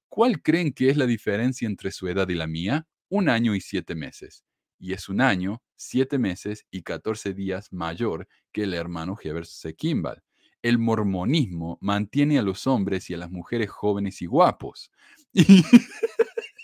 [0.09, 2.87] ¿Cuál creen que es la diferencia entre su edad y la mía?
[3.09, 4.43] Un año y siete meses.
[4.79, 9.45] Y es un año siete meses y catorce días mayor que el hermano Heber
[9.77, 10.24] Kimball.
[10.65, 14.91] El mormonismo mantiene a los hombres y a las mujeres jóvenes y guapos.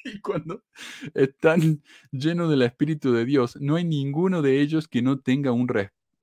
[0.04, 0.64] Y, cuando
[1.14, 5.68] están llenos del Espíritu de Dios, no hay ninguno de ellos que no tenga un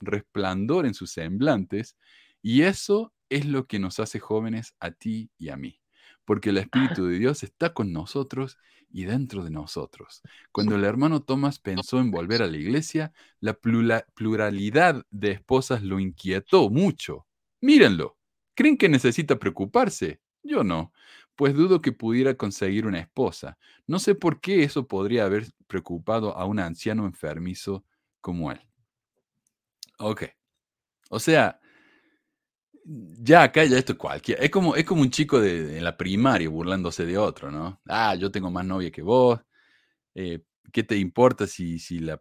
[0.01, 1.97] resplandor en sus semblantes.
[2.43, 5.81] Y eso es lo que nos hace jóvenes a ti y a mí.
[6.24, 8.59] Porque el Espíritu de Dios está con nosotros
[8.91, 10.22] y dentro de nosotros.
[10.51, 16.01] Cuando el hermano Tomás pensó en volver a la iglesia, la pluralidad de esposas lo
[16.01, 17.28] inquietó mucho.
[17.61, 18.16] Mírenlo.
[18.54, 20.20] ¿Creen que necesita preocuparse?
[20.42, 20.92] Yo no,
[21.36, 23.59] pues dudo que pudiera conseguir una esposa.
[23.86, 27.84] No sé por qué eso podría haber preocupado a un anciano enfermizo
[28.20, 28.61] como él.
[29.98, 30.24] Ok.
[31.11, 31.61] O sea,
[32.84, 34.42] ya acá ya esto es cualquiera.
[34.42, 37.80] Es como, es como un chico de, la primaria burlándose de otro, ¿no?
[37.86, 39.40] Ah, yo tengo más novia que vos.
[40.14, 40.42] Eh,
[40.72, 42.20] ¿Qué te importa si, si la,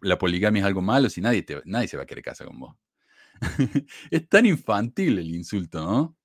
[0.00, 1.08] la, poligamia es algo malo?
[1.08, 2.76] Si nadie, te, nadie se va a querer casar con vos.
[4.10, 6.16] es tan infantil el insulto, ¿no?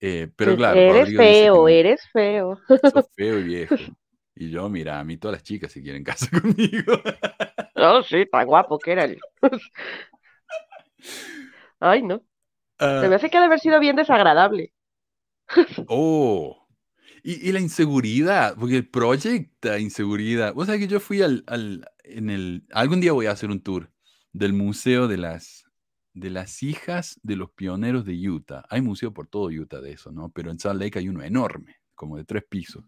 [0.00, 0.80] Eh, pero claro.
[0.80, 2.58] Eres feo, eres feo.
[2.82, 3.98] Sos feo y viejo.
[4.34, 7.00] Y yo, mira, a mí todas las chicas se quieren casar conmigo.
[7.76, 9.18] Oh, sí, tan guapo que era el.
[11.80, 12.22] Ay, no.
[13.00, 14.72] Se me Ah, hace que ha de haber sido bien desagradable.
[15.86, 16.62] oh.
[17.24, 20.54] Y, y la inseguridad, porque proyecta inseguridad.
[20.54, 23.62] Vos sabés que yo fui al, al, en el, algún día voy a hacer un
[23.62, 23.92] tour
[24.32, 25.65] del museo de las,
[26.16, 28.64] de las hijas de los pioneros de Utah.
[28.70, 30.30] Hay museo por todo Utah de eso, ¿no?
[30.30, 32.84] Pero en Salt Lake hay uno enorme, como de tres pisos.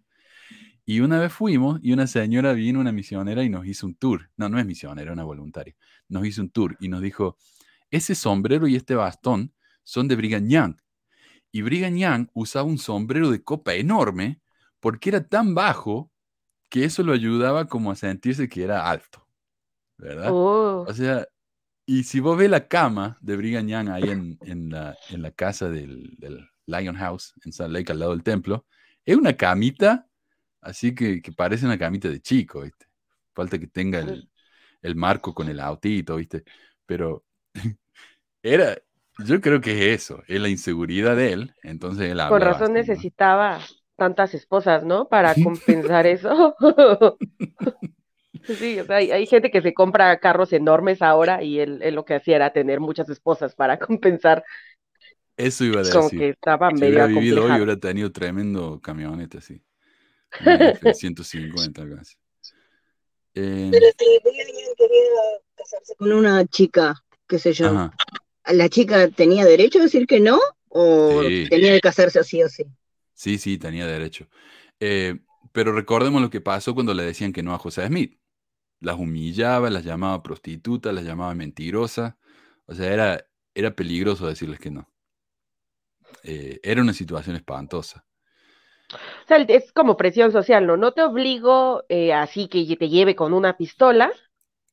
[0.87, 4.31] Y una vez fuimos y una señora vino, una misionera, y nos hizo un tour.
[4.39, 5.77] No, no es misionera, una voluntaria.
[6.09, 7.37] Nos hizo un tour y nos dijo,
[7.91, 9.53] ese sombrero y este bastón
[9.83, 10.77] son de Brigham Young.
[11.53, 14.41] Y Brigham Young usaba un sombrero de copa enorme
[14.81, 16.11] porque era tan bajo
[16.71, 19.27] que eso lo ayudaba como a sentirse que era alto,
[19.99, 20.31] ¿verdad?
[20.33, 21.27] Oh, O sea,
[21.89, 25.31] y si vos ves la cama de Brigham Young ahí en, en la, en la
[25.31, 28.67] casa del, del Lion House, en Salt Lake, al lado del templo,
[29.07, 30.07] es una camita,
[30.61, 32.85] así que, que parece una camita de chico, ¿viste?
[33.35, 34.29] Falta que tenga el,
[34.83, 36.45] el marco con el autito, ¿viste?
[36.85, 37.25] Pero
[38.43, 38.77] era,
[39.25, 42.83] yo creo que es eso, es la inseguridad de él, entonces él con razón bastante,
[42.83, 42.97] ¿no?
[42.97, 43.61] necesitaba
[43.97, 45.09] tantas esposas, ¿no?
[45.09, 46.55] Para compensar eso.
[48.47, 51.95] Sí, o sea, hay, hay gente que se compra carros enormes ahora y él, él
[51.95, 54.45] lo que hacía era tener muchas esposas para compensar,
[55.37, 56.19] Eso iba a como decir.
[56.19, 59.63] que estaba Si medio hubiera vivido hoy, hubiera tenido tremendo camioneta así.
[60.39, 62.17] Una F-150, algo así.
[63.35, 65.03] Eh, Pero si Young quería
[65.57, 66.95] casarse con una chica,
[67.27, 67.99] qué sé yo, ajá.
[68.47, 70.39] ¿la chica tenía derecho a decir que no?
[70.69, 71.49] ¿O Sí.
[71.49, 72.65] tenía que casarse así o sí?
[73.15, 74.29] Sí, sí, tenía derecho.
[74.81, 75.21] Eh,
[75.53, 78.19] pero recordemos lo que pasó cuando le decían que no a José Smith.
[78.81, 82.15] Las humillaba, las llamaba prostitutas, las llamaba mentirosas.
[82.67, 83.25] O sea, era,
[83.55, 84.91] era peligroso decirles que no.
[86.23, 88.05] Eh, era una situación espantosa.
[89.25, 90.77] O sea, es como presión social, ¿no?
[90.77, 94.11] No te obligo eh, así que te lleve con una pistola,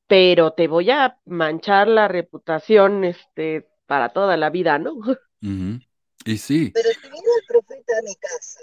[0.08, 4.96] pero te voy a manchar la reputación este, para toda la vida, ¿no?
[6.26, 8.60] Y sí, Pero si vino el profeta a mi casa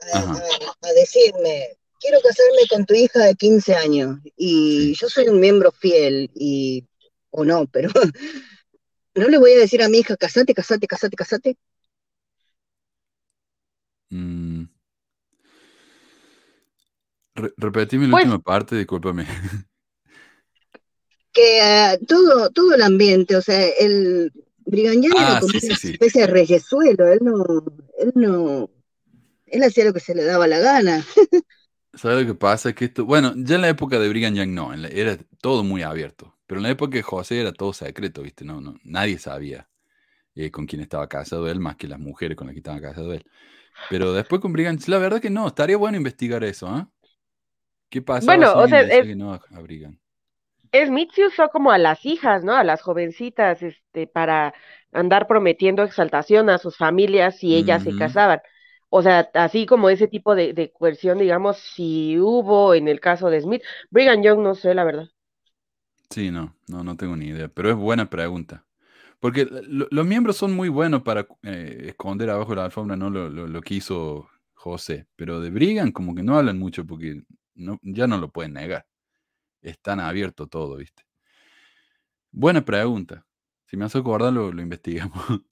[0.00, 0.44] a, Ajá.
[0.70, 5.40] a- a decirme, quiero casarme con tu hija de 15 años, y yo soy un
[5.40, 6.86] miembro fiel, y
[7.30, 7.88] o no, pero
[9.14, 11.56] no le voy a decir a mi hija, casate, casate, casate, casate.
[14.10, 14.64] mm,
[17.34, 19.26] re- repetime la Pues- última parte, discúlpame.
[21.32, 24.32] Que eh, todo, todo el ambiente, o sea, el
[24.64, 25.90] Brigham Young Ah, era como sí, una sí.
[25.92, 27.44] especie de reyesuelo, él no,
[27.98, 28.70] él no,
[29.46, 31.04] él hacía lo que se le daba la gana.
[31.98, 32.72] ¿Sabes lo que pasa?
[32.74, 35.64] Que esto, bueno, ya en la época de Brigham Young no, en la- era todo
[35.64, 36.36] muy abierto.
[36.46, 38.44] Pero en la época de José era todo secreto, ¿viste?
[38.44, 39.68] No, no, nadie sabía
[40.36, 43.12] eh, con quién estaba casado él, más que las mujeres con las que estaba casado
[43.14, 43.24] él.
[43.88, 46.90] Pero después con Brigham, la verdad que no, estaría bueno investigar eso, ¿ah?
[47.90, 49.98] ¿Qué pasaba Bueno, o sea, es- que no a, Brigham?
[50.72, 52.54] Smith se usó como a las hijas, ¿no?
[52.54, 54.54] A las jovencitas, este, para
[54.92, 58.40] andar prometiendo exaltación a sus familias si ellas se casaban.
[58.90, 63.40] O sea, así como ese tipo de, coerción, digamos, si hubo en el caso de
[63.40, 63.62] Smith.
[63.90, 65.08] Brigham Young, no sé, la verdad.
[66.10, 68.64] Sí, no, no, no tengo ni idea, pero es buena pregunta.
[69.20, 73.10] Porque lo- los miembros son muy buenos para eh, esconder abajo de la alfombra, ¿no?
[73.10, 77.22] Lo, lo- que hizo José, pero de Brigham como que no hablan mucho porque
[77.82, 78.86] ya no lo pueden negar.
[79.62, 81.04] Es tan abierto todo, ¿viste?
[82.32, 83.26] Buena pregunta.
[83.66, 85.24] Si me hace acordar, lo, lo investigamos.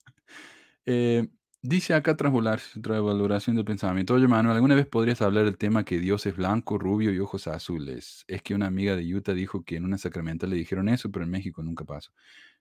[0.89, 1.27] Eh,
[1.61, 4.13] dice acá transvaloración transvaloración del pensamiento.
[4.13, 7.47] Oye, Manuel, ¿alguna vez podrías hablar del tema que Dios es blanco, rubio y ojos
[7.47, 8.23] azules?
[8.27, 11.25] Es que una amiga de Utah dijo que en una sacramental le dijeron eso, pero
[11.25, 12.11] en México nunca pasó.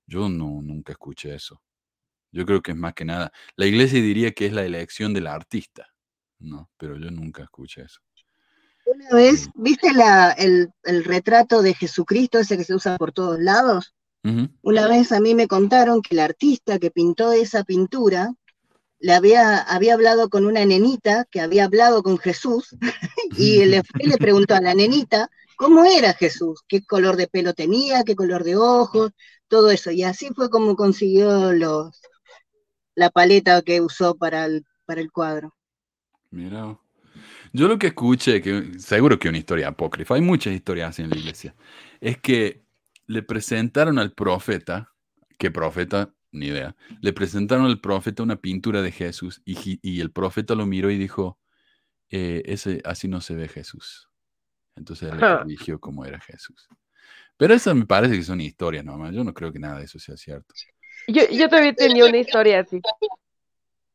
[0.06, 1.60] Yo no, nunca escuché eso.
[2.32, 3.32] Yo creo que es más que nada.
[3.56, 5.88] La iglesia diría que es la elección del artista.
[6.38, 8.00] No, pero yo nunca escuché eso.
[8.84, 13.40] Una vez, ¿viste la, el, el retrato de Jesucristo, ese que se usa por todos
[13.40, 13.94] lados?
[14.62, 18.34] Una vez a mí me contaron que el artista que pintó esa pintura
[18.98, 22.76] le había, había hablado con una nenita que había hablado con Jesús
[23.36, 28.04] y le, le preguntó a la nenita cómo era Jesús, qué color de pelo tenía,
[28.04, 29.12] qué color de ojos,
[29.48, 29.90] todo eso.
[29.90, 32.00] Y así fue como consiguió los,
[32.94, 35.54] la paleta que usó para el, para el cuadro.
[36.30, 36.78] Mira.
[37.52, 41.10] Yo lo que escuché, que seguro que una historia apócrifa, hay muchas historias así en
[41.10, 41.54] la iglesia,
[42.00, 42.64] es que
[43.06, 44.92] le presentaron al profeta,
[45.38, 46.12] ¿qué profeta?
[46.32, 46.76] Ni idea.
[47.00, 50.98] Le presentaron al profeta una pintura de Jesús y, y el profeta lo miró y
[50.98, 51.38] dijo,
[52.10, 54.08] "Eh, ese, así no se ve Jesús.
[54.76, 56.68] Entonces él le corrigió cómo era Jesús.
[57.36, 59.14] Pero eso me parece que son historias nomás.
[59.14, 60.54] Yo no creo que nada de eso sea cierto.
[61.08, 62.80] Yo, yo también tenía una historia así.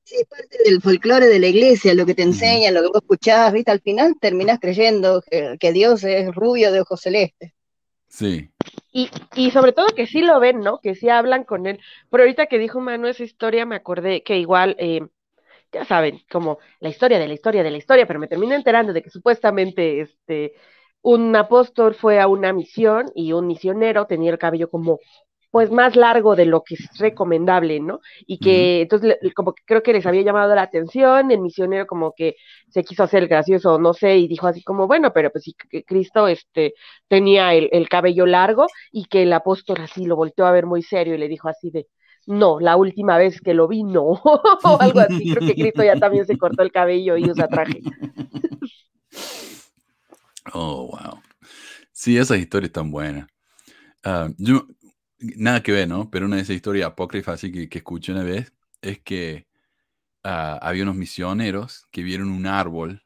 [0.03, 3.01] Sí, es parte del folclore de la iglesia, lo que te enseñan, lo que vos
[3.01, 3.71] escuchás, ¿viste?
[3.71, 7.53] Al final terminás creyendo que, Dios es rubio de ojos celestes.
[8.07, 8.49] Sí.
[8.91, 10.79] Y, y, sobre todo que sí lo ven, ¿no?
[10.79, 11.79] Que sí hablan con él.
[12.09, 15.01] Pero ahorita que dijo Manu esa historia, me acordé que igual, eh,
[15.71, 18.93] ya saben, como la historia de la historia de la historia, pero me terminé enterando
[18.93, 20.53] de que supuestamente este
[21.01, 24.99] un apóstol fue a una misión y un misionero tenía el cabello como
[25.51, 27.99] pues más largo de lo que es recomendable, ¿no?
[28.25, 32.13] Y que entonces como que creo que les había llamado la atención, el misionero como
[32.15, 32.35] que
[32.69, 35.83] se quiso hacer gracioso, no sé, y dijo así como, bueno, pero pues sí, que
[35.83, 36.73] Cristo este,
[37.09, 40.81] tenía el, el, cabello largo y que el apóstol así lo volteó a ver muy
[40.81, 41.87] serio y le dijo así de,
[42.27, 44.03] no, la última vez que lo vi, no,
[44.63, 47.81] o algo así, creo que Cristo ya también se cortó el cabello y usa traje.
[50.53, 51.21] Oh, wow.
[51.91, 53.27] Sí, esas historias están buenas.
[54.03, 54.65] Ah, yo,
[55.21, 56.09] nada que ver, ¿no?
[56.09, 59.47] Pero una de esas historias apócrifas así que, escuché una vez es que
[60.23, 63.03] ah, había unos misioneros que vieron un árbol,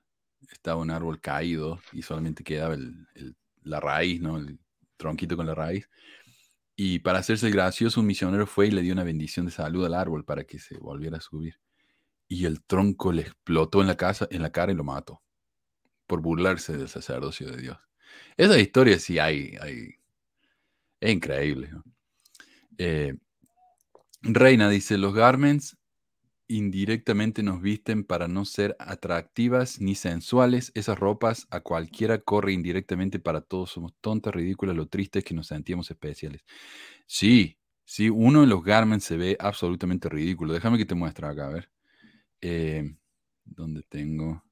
[0.51, 2.77] estaba un árbol caído y solamente quedaba
[3.63, 4.37] la raíz, ¿no?
[4.37, 4.59] El
[4.97, 5.89] tronquito con la raíz.
[6.75, 9.93] Y para hacerse gracioso, un misionero fue y le dio una bendición de salud al
[9.93, 11.59] árbol para que se volviera a subir.
[12.27, 15.21] Y el tronco le explotó en la, cara y lo mató
[16.07, 17.77] por burlarse del sacerdocio de Dios.
[18.37, 19.95] Esa historia sí hay, hay
[20.99, 21.69] es increíble.
[22.77, 23.15] Eh,
[24.21, 25.77] Reina dice, los garments
[26.47, 30.71] indirectamente nos visten para no ser atractivas ni sensuales.
[30.75, 33.71] Esas ropas a cualquiera corre indirectamente para todos.
[33.71, 36.43] Somos tontas, ridículas, lo triste es que nos sentíamos especiales.
[37.07, 40.53] Sí, sí, uno de los garments se ve absolutamente ridículo.
[40.53, 41.69] Déjame que te muestre acá, a ver.
[42.41, 42.95] Eh,
[43.45, 44.43] ¿Dónde tengo?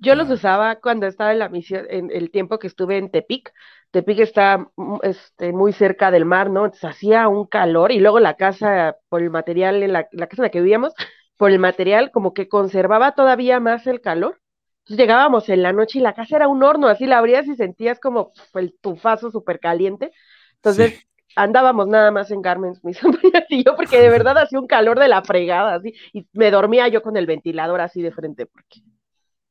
[0.00, 3.52] Yo los usaba cuando estaba en la misión, en el tiempo que estuve en Tepic.
[3.90, 4.68] Tepic está
[5.02, 6.64] este, muy cerca del mar, ¿no?
[6.64, 10.42] Entonces hacía un calor y luego la casa, por el material, en la, casa en
[10.42, 10.94] la que vivíamos,
[11.36, 14.40] por el material, como que conservaba todavía más el calor.
[14.80, 17.56] Entonces llegábamos en la noche y la casa era un horno, así la abrías y
[17.56, 20.12] sentías como el tufazo súper caliente.
[20.56, 21.06] Entonces
[21.36, 24.98] andábamos nada más en Garments, mis sobrinas y yo, porque de verdad hacía un calor
[24.98, 28.80] de la fregada, así, y me dormía yo con el ventilador así de frente, porque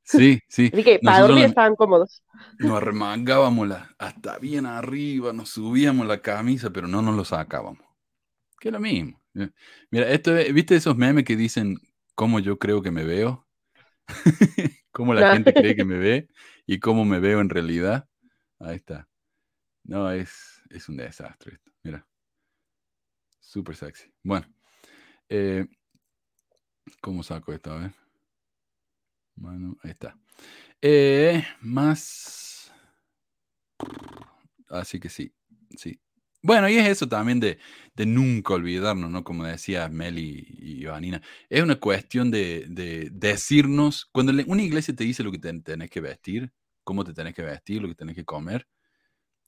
[0.04, 0.70] Sí, sí.
[0.72, 2.24] Así que para dormir estaban cómodos.
[2.60, 7.86] Nos arremangábamos hasta bien arriba, nos subíamos la camisa, pero no nos lo sacábamos.
[8.60, 9.22] Que es lo mismo.
[9.36, 9.50] Eh,
[9.90, 11.78] mira, esto, ¿viste esos memes que dicen
[12.16, 13.48] cómo yo creo que me veo?
[14.92, 16.28] cómo la gente cree que me ve
[16.66, 18.08] y cómo me veo en realidad.
[18.60, 19.08] Ahí está.
[19.84, 21.72] No, es, es un desastre esto.
[21.84, 22.06] Mira.
[23.40, 24.12] Súper sexy.
[24.22, 24.48] Bueno.
[25.30, 25.66] Eh,
[27.02, 27.72] ¿Cómo saco esto?
[27.72, 28.03] A ver.
[29.36, 30.18] Bueno, ahí está.
[30.82, 32.72] Eh, más.
[34.70, 35.34] Así que sí,
[35.78, 36.00] sí.
[36.42, 37.58] Bueno, y es eso también de,
[38.06, 39.24] nunca olvidarnos, ¿no?
[39.24, 41.22] Como decía Meli y Vanina.
[41.50, 46.52] Es una cuestión de, decirnos, cuando una iglesia te dice lo que tenés que vestir,
[46.84, 48.68] cómo te tenés que vestir, lo que tenés que comer,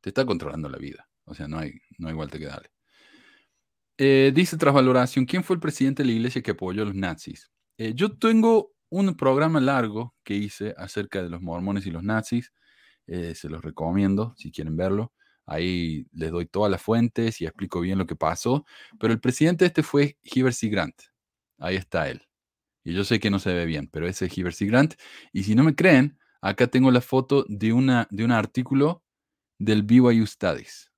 [0.02, 1.10] te está controlando la vida.
[1.26, 2.70] O sea, no hay, no hay vuelta que darle.
[3.98, 6.96] Eh, dice tras valoración, ¿quién fue el presidente de la iglesia que apoyó a los
[6.96, 7.52] nazis?
[7.78, 12.54] Eh, yo tengo un programa largo que hice acerca de los mormones y los nazis.
[13.08, 15.14] Eh, se los recomiendo si quieren verlo.
[15.46, 18.66] Ahí les doy todas las fuentes y explico bien lo que pasó.
[19.00, 20.70] Pero el presidente este fue Heber C.
[20.70, 20.96] Grant.
[21.60, 22.24] Ahí está él.
[22.84, 24.66] Y yo sé que no se ve bien, pero ese es Heber C.
[24.66, 24.96] Grant.
[25.34, 29.04] Y si no me creen, acá tengo la foto de, una, de un artículo
[29.58, 30.92] del BYU Studies.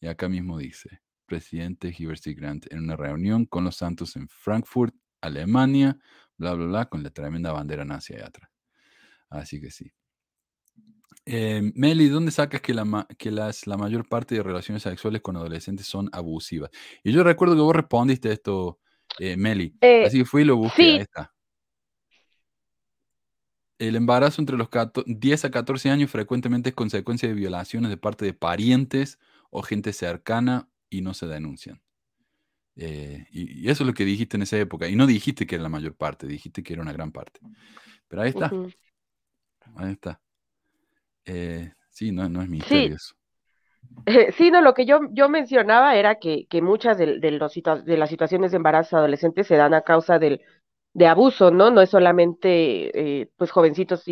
[0.00, 2.34] Y acá mismo dice, presidente Heber C.
[2.34, 5.98] Grant en una reunión con los santos en Frankfurt, Alemania,
[6.36, 8.50] bla, bla, bla, con la tremenda bandera nazi allá atrás.
[9.30, 9.92] Así que sí.
[11.26, 15.36] Eh, Meli, ¿dónde sacas que, la, que las, la mayor parte de relaciones sexuales con
[15.36, 16.70] adolescentes son abusivas?
[17.02, 18.78] Y yo recuerdo que vos respondiste esto,
[19.18, 19.74] eh, Meli.
[19.80, 20.82] Eh, así que fui y lo busqué.
[20.82, 21.32] Ahí está.
[23.78, 24.68] El embarazo entre los
[25.06, 29.18] 10 a 14 años frecuentemente es consecuencia de violaciones de parte de parientes
[29.50, 31.82] o gente cercana y no se denuncian.
[32.76, 34.88] Eh, y, eso es lo que dijiste en esa época.
[34.88, 37.40] Y no dijiste que era la mayor parte, dijiste que era una gran parte.
[38.08, 38.50] Pero ahí está.
[39.76, 40.20] Ahí está.
[41.24, 43.14] Eh, sí, no, no es misterio sí.
[44.36, 47.96] Sí, no, lo que yo, yo mencionaba era que, que muchas de, de, los, de,
[47.96, 50.40] las situaciones de embarazo adolescentes se dan a causa del,
[50.94, 51.70] de abuso, ¿no?
[51.70, 54.04] No es solamente eh, pues jovencitos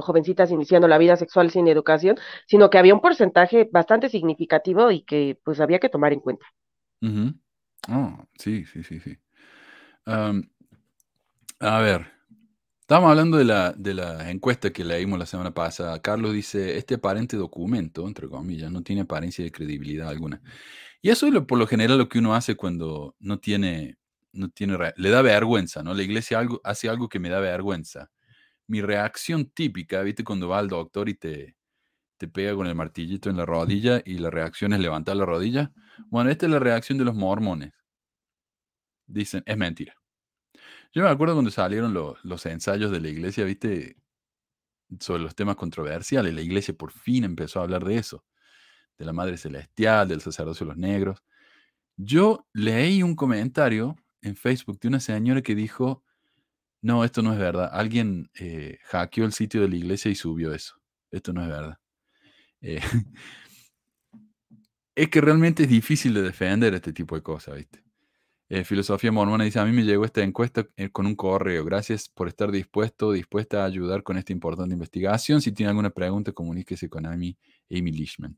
[0.00, 2.16] jovencitas iniciando la vida sexual sin educación,
[2.46, 6.46] sino que había un porcentaje bastante significativo y que pues había que tomar en cuenta.
[7.88, 9.18] Oh, sí, sí, sí, sí.
[11.60, 12.06] a ver,
[12.80, 16.00] estamos hablando de la, de la encuesta que leímos la semana pasada.
[16.02, 20.42] Carlos dice, este aparente documento, entre comillas, no tiene apariencia de credibilidad alguna.
[21.02, 23.98] Y eso es lo, por lo general lo que uno hace cuando no tiene
[24.32, 25.94] no tiene, le da vergüenza, ¿no?
[25.94, 28.10] La iglesia algo, hace algo que me da vergüenza.
[28.68, 30.24] Mi reacción típica, ¿viste?
[30.24, 31.56] Cuando va al doctor y te,
[32.16, 35.72] te pega con el martillito en la rodilla y la reacción es levantar la rodilla.
[36.08, 37.72] Bueno, esta es la reacción de los mormones.
[39.06, 39.94] Dicen, es mentira.
[40.92, 43.96] Yo me acuerdo cuando salieron los, los ensayos de la iglesia, ¿viste?
[45.00, 46.32] Sobre los temas controversiales.
[46.32, 48.24] La iglesia por fin empezó a hablar de eso.
[48.96, 51.24] De la Madre Celestial, del sacerdocio de los negros.
[51.96, 56.04] Yo leí un comentario en Facebook de una señora que dijo,
[56.80, 57.70] no, esto no es verdad.
[57.72, 60.76] Alguien eh, hackeó el sitio de la iglesia y subió eso.
[61.10, 61.78] Esto no es verdad.
[62.64, 62.80] Eh,
[64.94, 67.84] es que realmente es difícil de defender este tipo de cosas, ¿viste?
[68.48, 71.64] Eh, Filosofía Mormona dice, a mí me llegó esta encuesta con un correo.
[71.64, 75.40] Gracias por estar dispuesto, dispuesta a ayudar con esta importante investigación.
[75.40, 77.36] Si tiene alguna pregunta, comuníquese con Amy,
[77.70, 78.36] Amy Lishman.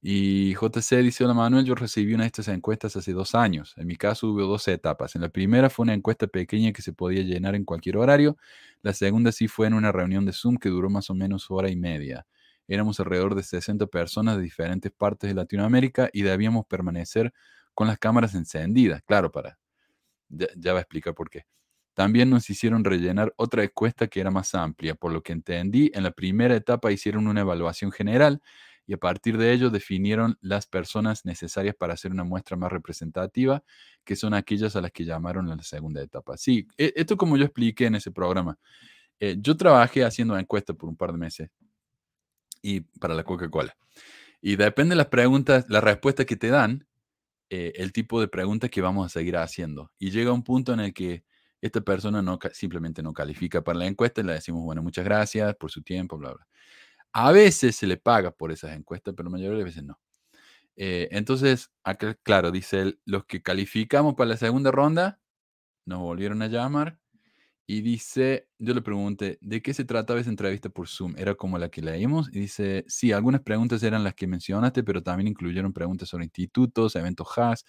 [0.00, 3.74] Y JC dice, hola Manuel, yo recibí una de estas encuestas hace dos años.
[3.76, 5.14] En mi caso hubo dos etapas.
[5.16, 8.36] En la primera fue una encuesta pequeña que se podía llenar en cualquier horario.
[8.82, 11.70] La segunda sí fue en una reunión de Zoom que duró más o menos hora
[11.70, 12.26] y media.
[12.72, 17.30] Éramos alrededor de 60 personas de diferentes partes de Latinoamérica y debíamos permanecer
[17.74, 19.02] con las cámaras encendidas.
[19.02, 19.58] Claro, para...
[20.30, 21.44] Ya, va a explicar por qué.
[21.92, 24.94] También nos hicieron rellenar otra encuesta que era más amplia.
[24.94, 28.40] Por lo que entendí, en la primera etapa hicieron una evaluación general
[28.86, 33.62] y a partir de ello definieron las personas necesarias para hacer una muestra más representativa,
[34.02, 36.38] que son aquellas a las que llamaron en la segunda etapa.
[36.38, 38.58] Sí, e, esto como yo expliqué en ese programa.
[39.20, 41.50] Eh, yo trabajé haciendo una encuesta por un par de meses
[42.62, 43.76] y para la Coca-Cola.
[44.40, 46.86] Y depende de las preguntas, la respuesta que te dan,
[47.50, 49.92] eh, el tipo de preguntas que vamos a seguir haciendo.
[49.98, 51.24] Y llega un punto en el que
[51.60, 55.54] esta persona no, simplemente no califica para la encuesta y le decimos, bueno, muchas gracias
[55.56, 56.46] por su tiempo, bla, bla.
[57.12, 59.98] A veces se le paga por esas encuestas, pero la veces no.
[60.76, 65.20] Eh, entonces, acá, claro, dice él, los que calificamos para la segunda ronda
[65.84, 66.98] nos volvieron a llamar
[67.66, 71.14] y dice, yo le pregunté, ¿de qué se trataba esa entrevista por Zoom?
[71.16, 72.28] ¿Era como la que leímos?
[72.32, 76.96] Y dice, sí, algunas preguntas eran las que mencionaste, pero también incluyeron preguntas sobre institutos,
[76.96, 77.64] eventos HAS,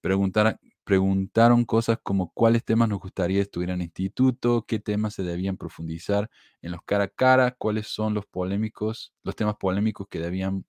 [0.00, 5.56] preguntar, preguntaron cosas como cuáles temas nos gustaría estudiar en instituto, qué temas se debían
[5.56, 6.30] profundizar
[6.62, 10.66] en los cara a cara, cuáles son los polémicos, los temas polémicos que debían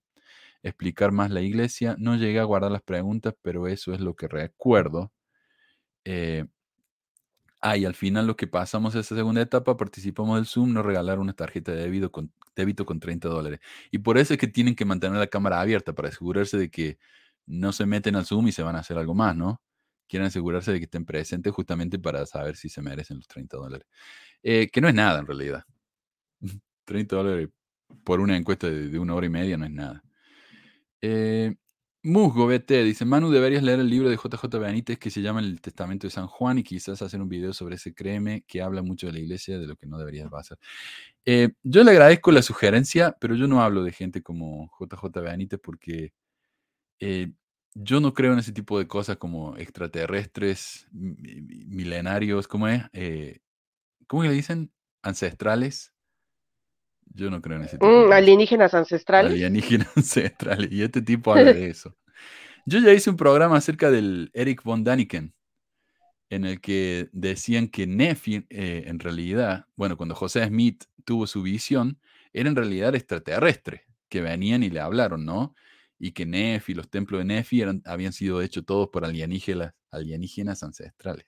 [0.63, 1.95] explicar más la iglesia.
[1.99, 5.11] No llegué a guardar las preguntas, pero eso es lo que recuerdo.
[6.05, 6.45] Eh,
[7.61, 10.85] ah, y al final lo que pasamos a esa segunda etapa, participamos del Zoom, nos
[10.85, 13.59] regalaron una tarjeta de débito con, débito con 30 dólares.
[13.91, 16.97] Y por eso es que tienen que mantener la cámara abierta para asegurarse de que
[17.45, 19.61] no se meten al Zoom y se van a hacer algo más, ¿no?
[20.07, 23.87] Quieren asegurarse de que estén presentes justamente para saber si se merecen los 30 dólares.
[24.43, 25.63] Eh, que no es nada en realidad.
[26.85, 27.49] 30 dólares
[28.03, 30.03] por una encuesta de, una hora y media no es nada.
[31.01, 31.55] Eh,
[32.03, 35.61] Musgo BT dice, Manu, deberías leer el libro de JJ Benítez que se llama El
[35.61, 39.05] Testamento de San Juan y quizás hacer un video sobre ese créeme que habla mucho
[39.05, 40.57] de la iglesia, de lo que no deberías hacer.
[41.25, 45.59] Eh, yo le agradezco la sugerencia, pero yo no hablo de gente como JJ Benítez
[45.61, 46.13] porque
[46.99, 47.31] eh,
[47.75, 52.83] yo no creo en ese tipo de cosas como extraterrestres, milenarios, ¿cómo es?
[52.93, 53.39] Eh,
[54.07, 54.71] ¿Cómo le dicen?
[55.03, 55.90] Ancestrales.
[57.13, 57.87] Yo no creo en ese tipo.
[57.87, 59.31] Mm, alienígenas ancestrales.
[59.31, 60.71] Alienígenas ancestrales.
[60.71, 61.95] Y este tipo habla de eso.
[62.65, 65.33] Yo ya hice un programa acerca del Eric von Daniken,
[66.29, 71.41] en el que decían que Nefi, eh, en realidad, bueno, cuando José Smith tuvo su
[71.41, 71.99] visión,
[72.33, 75.55] era en realidad extraterrestre, que venían y le hablaron, ¿no?
[76.03, 80.63] y que Nefi, los templos de Nefi eran, habían sido hechos todos por alienígenas, alienígenas
[80.63, 81.27] ancestrales.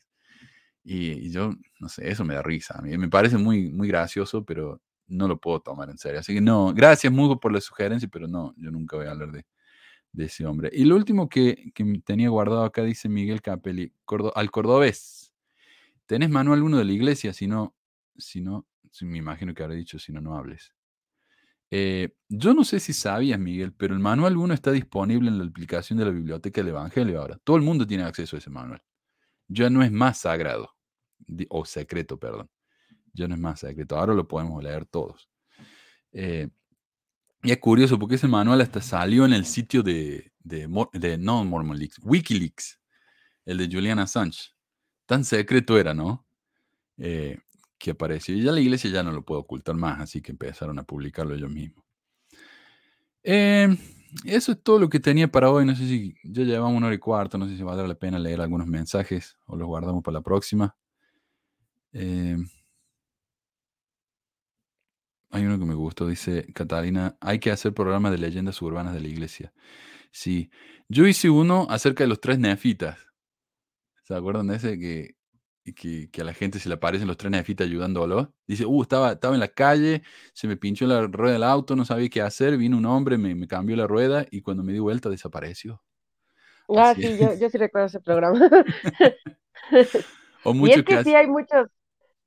[0.83, 2.79] Y, yo, no sé, eso me da risa.
[2.79, 6.19] A mí me parece muy, muy gracioso, pero no lo puedo tomar en serio.
[6.19, 9.31] Así que no, gracias Mugo por la sugerencia, pero no, yo nunca voy a hablar
[9.31, 9.45] de,
[10.17, 10.69] ese hombre.
[10.71, 13.91] Y lo último que, que, tenía guardado acá dice Miguel Capelli,
[14.35, 15.33] al cordobés.
[16.05, 17.33] ¿Tenés manual uno de la iglesia?
[17.33, 17.75] Si no,
[18.17, 18.67] si no,
[19.01, 20.73] me imagino que habré dicho, si no, no hables.
[21.71, 25.45] Eh, yo no sé si sabías, Miguel, pero el manual 1 está disponible en la
[25.45, 27.39] aplicación de la Biblioteca del Evangelio ahora.
[27.43, 28.83] Todo el mundo tiene acceso a ese manual.
[29.47, 30.69] Ya no es más sagrado,
[31.49, 32.49] o secreto, perdón.
[33.13, 33.97] Ya no es más secreto.
[33.97, 35.29] Ahora lo podemos leer todos.
[36.11, 36.49] Eh,
[37.43, 41.43] y es curioso porque ese manual hasta salió en el sitio de, de, de no
[41.43, 42.79] Mormon Leaks, Wikileaks,
[43.45, 44.53] el de Julian Assange.
[45.05, 46.25] Tan secreto era, ¿no?
[46.97, 47.37] Eh,
[47.77, 48.35] que apareció.
[48.35, 51.35] Y ya la iglesia ya no lo puede ocultar más, así que empezaron a publicarlo
[51.35, 51.83] ellos mismos.
[53.23, 53.77] Em,
[54.25, 55.65] eso es todo lo que tenía para hoy.
[55.65, 58.19] No sé si ya llevamos una hora y cuarto, no sé si valdrá la pena
[58.19, 60.77] leer algunos mensajes o los guardamos para la próxima.
[65.33, 69.01] Hay uno que me gustó, dice Catalina, hay que hacer programas de leyendas urbanas de
[69.01, 69.51] la iglesia.
[70.11, 70.51] Sí,
[70.87, 72.99] yo hice uno acerca de los tres nefitas.
[74.03, 75.15] ¿Se acuerdan de ese que,
[75.75, 78.31] que, que, a la gente se le aparecen los trenes de fita ayudándolo?
[78.45, 80.03] Dice, uh, estaba, estaba en la calle,
[80.33, 83.33] se me pinchó la rueda del auto, no sabía qué hacer, vino un hombre, me,
[83.33, 85.81] me cambió la rueda y cuando me di vuelta desapareció.
[86.69, 88.37] Ah, sí, yo, yo, sí recuerdo ese programa.
[90.45, 91.69] y es que, sí hay muchos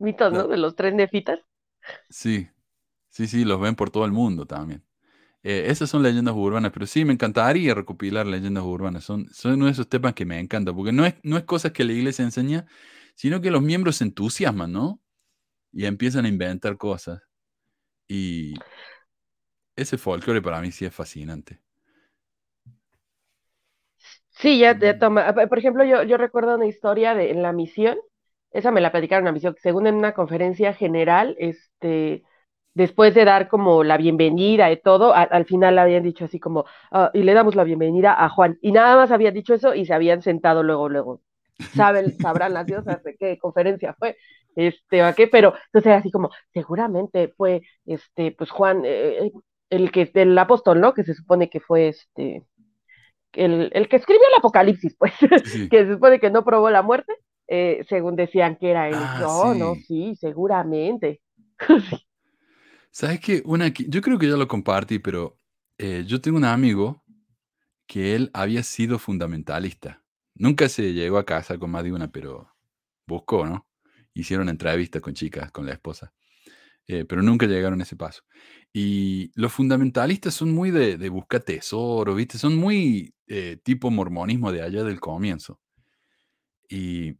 [0.00, 0.48] mitos, ¿no?
[0.48, 1.38] De los trenes de fitas.
[2.10, 2.48] Sí,
[3.16, 4.84] sí, sí, los ven por todo el mundo también.
[5.44, 9.05] Eh, esas son leyendas urbanas, pero sí, me encantaría recopilar leyendas urbanas.
[9.05, 11.72] Son, son uno de esos temas que me encantan, porque no es, no es cosas
[11.72, 12.66] que la iglesia enseña,
[13.16, 15.02] sino que los miembros se entusiasman, ¿no?
[15.72, 17.22] Y empiezan a inventar cosas.
[18.09, 18.55] Y
[19.74, 21.60] ese folclore para mí sí es fascinante.
[24.30, 25.32] Sí, ya te toma.
[25.48, 27.98] Por ejemplo, yo, yo recuerdo una historia de en la misión,
[28.51, 32.22] esa me la platicaron en la misión, según en una conferencia general, este,
[32.76, 37.10] después de dar como la bienvenida y todo, al final habían dicho así como, ah,
[37.14, 38.58] y le damos la bienvenida a Juan.
[38.60, 41.22] Y nada más habían dicho eso y se habían sentado luego, luego.
[41.74, 44.18] Saben, sabrán las diosas de qué conferencia fue,
[44.54, 45.26] este, ¿a qué?
[45.26, 49.32] Pero entonces así como, seguramente fue, este, pues Juan, eh,
[49.70, 50.92] el que, el apóstol, ¿no?
[50.92, 52.42] Que se supone que fue, este,
[53.32, 55.14] el, el que escribió el Apocalipsis, pues,
[55.70, 57.14] que se supone que no probó la muerte,
[57.48, 58.96] eh, según decían que era él.
[58.98, 61.22] Ah, no, no, sí, seguramente.
[62.98, 63.43] ¿Sabes qué?
[63.44, 65.39] Una, yo creo que ya lo compartí, pero
[65.77, 67.05] eh, yo tengo un amigo
[67.86, 70.02] que él había sido fundamentalista.
[70.35, 72.56] Nunca se llegó a casa con más de una, pero
[73.06, 73.68] buscó, ¿no?
[74.14, 76.14] Hicieron entrevistas con chicas, con la esposa.
[76.86, 78.23] Eh, pero nunca llegaron a ese paso.
[78.73, 82.39] Y los fundamentalistas son muy de, de busca tesoro, ¿viste?
[82.39, 85.60] Son muy eh, tipo mormonismo de allá del comienzo.
[86.66, 87.18] Y,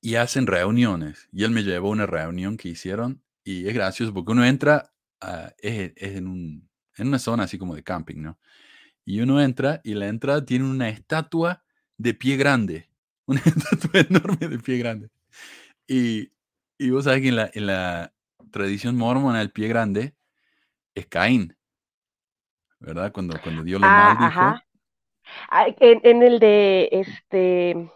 [0.00, 1.28] y hacen reuniones.
[1.32, 4.90] Y él me llevó a una reunión que hicieron y es gracioso porque uno entra,
[5.58, 8.38] es, en, un, en, una zona así como de camping, ¿no?
[9.04, 11.62] Y uno entra y la entrada tiene una estatua
[11.98, 12.88] de pie grande,
[13.26, 15.10] una estatua enorme de pie grande.
[15.86, 16.32] Y,
[16.78, 18.14] y vos sabés que en la, en la
[18.50, 20.14] tradición mormona el pie grande
[20.94, 21.56] es Caín,
[22.78, 23.12] ¿verdad?
[23.12, 24.64] Cuando, cuando Dios lo ah, maldijo.
[25.80, 27.90] En, en, el de este,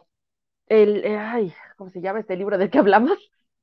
[0.67, 3.19] el, ay, ¿cómo se llama este libro del que hablamos?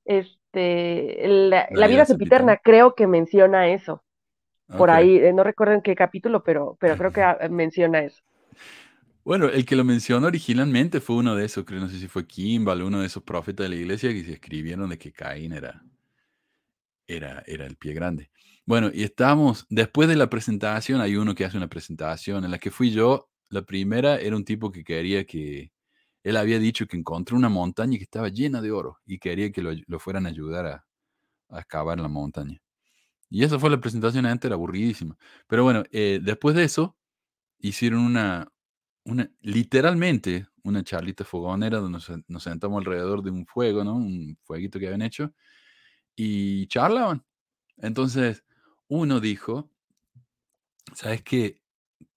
[0.06, 4.04] Este, la, vida sempiterna, creo que menciona eso.
[4.78, 8.24] Por ahí, eh, no recuerdo en qué capítulo, pero, pero creo que ah, menciona eso.
[9.24, 12.28] Bueno, el que lo mencionó originalmente fue uno de esos, creo, no sé si fue
[12.28, 15.84] Kimball, uno de esos profetas de la iglesia que se escribieron de que Caín era,
[17.08, 18.30] era, era el pie grande.
[18.66, 22.58] Bueno, y estamos, después de la presentación, hay uno que hace una presentación en la
[22.58, 23.30] que fui yo.
[23.50, 25.72] La primera era un tipo que quería que,
[26.26, 29.62] él había dicho que encontró una montaña que estaba llena de oro y quería que
[29.62, 30.86] lo, fueran a ayudar a,
[31.50, 32.60] a, excavar la montaña.
[33.30, 35.16] Y esa fue la presentación antes, era aburridísima.
[35.48, 36.98] Pero bueno, eh, después de eso,
[37.60, 38.52] hicieron una,
[39.04, 43.96] una, literalmente, una charlita fogonera donde nos, sentamos alrededor de un fuego, ¿no?
[43.96, 45.32] Un fueguito que habían hecho
[46.16, 47.24] y charlaban.
[47.78, 48.44] Entonces,
[48.88, 49.70] uno dijo,
[50.96, 51.62] ¿sabes qué?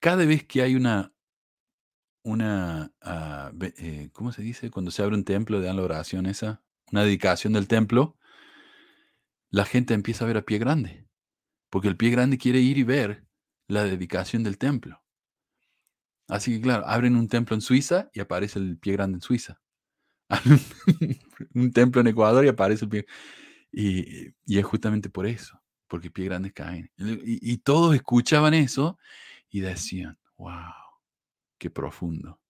[0.01, 1.13] Cada vez que hay una,
[2.29, 4.71] una, ah, eh, ¿cómo se dice?
[4.71, 8.17] Cuando se abre un templo, dan la oración esa, una dedicación del templo,
[9.51, 11.07] la gente empieza a ver a pie grande,
[11.71, 13.25] porque el pie grande quiere ir y ver
[13.67, 15.03] la dedicación del templo.
[16.29, 19.61] Así que claro, abren un templo en Suiza y aparece el pie grande en Suiza.
[21.55, 23.07] un templo en Ecuador y aparece el pie.
[23.73, 26.91] Y, y es justamente por eso, porque pie grande caen.
[26.99, 28.99] Y, y todos escuchaban eso
[29.49, 30.88] y decían, wow
[31.59, 32.41] Qué profundo.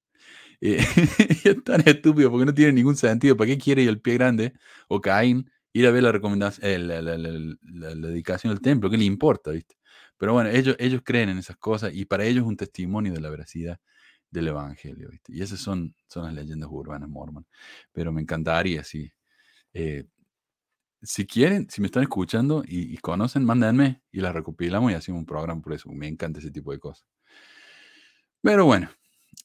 [0.60, 0.78] Eh,
[1.44, 3.36] es tan estúpido porque no tiene ningún sentido.
[3.36, 4.54] ¿Para qué quiere el pie grande
[4.88, 8.90] o Caín ir a ver la recomendación, eh, la, dedicación al templo?
[8.90, 9.76] ¿Qué le importa, viste?
[10.16, 13.20] Pero bueno, ellos, ellos creen en esas cosas y para ellos es un testimonio de
[13.20, 13.78] la veracidad
[14.30, 15.32] del evangelio, ¿viste?
[15.32, 17.46] Y esas son, son las leyendas urbanas mormon.
[17.92, 19.10] Pero me encantaría, sí.
[19.74, 20.06] Eh,
[21.02, 25.20] si quieren, si me están escuchando y, y, conocen, mándenme y las recopilamos y hacemos
[25.20, 25.90] un programa por eso.
[25.92, 27.06] Me encanta ese tipo de cosas.
[28.42, 28.88] Pero bueno,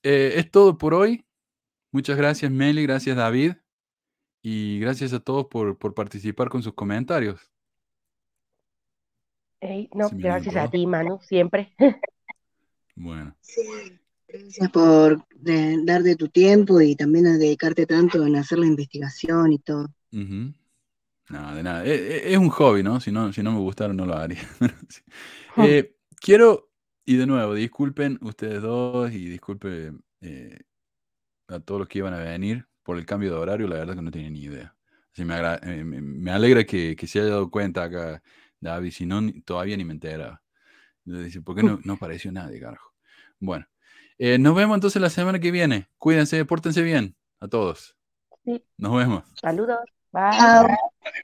[0.03, 1.25] eh, es todo por hoy.
[1.91, 3.53] Muchas gracias, Meli, gracias, David.
[4.41, 7.39] Y gracias a todos por, participar con sus comentarios.
[9.61, 11.73] no, gracias a ti, Manu, siempre.
[12.95, 13.35] Bueno.
[13.41, 13.63] Sí,
[14.27, 19.51] gracias por dar de tu tiempo y también a dedicarte tanto en hacer la investigación
[19.51, 19.87] y todo.
[20.11, 21.83] No, de nada.
[21.85, 22.99] E, e, es, un hobby, ¿no?
[22.99, 24.41] Si no, si no me gustara, no lo haría.
[25.57, 26.72] Eh, quiero
[27.05, 30.59] y de nuevo, disculpen ustedes dos y disculpen eh,
[31.47, 34.01] a todos los que iban a venir por el cambio de horario, la verdad que
[34.01, 34.75] no tenía ni idea.
[35.15, 38.23] Eh, me, alegra que, se haya dado cuenta acá
[38.59, 40.41] David, si no, todavía ni me entera.
[41.03, 42.93] Dice, ¿por qué no, no apareció nadie, carajo?
[43.39, 43.67] Bueno,
[44.17, 45.89] eh, nos vemos entonces la semana que viene.
[45.97, 47.15] Cuídense, pórtense bien.
[47.39, 47.95] a todos.
[48.45, 48.63] Sí.
[48.77, 49.23] Nos vemos.
[49.41, 49.79] Saludos.
[50.11, 51.23] Bye.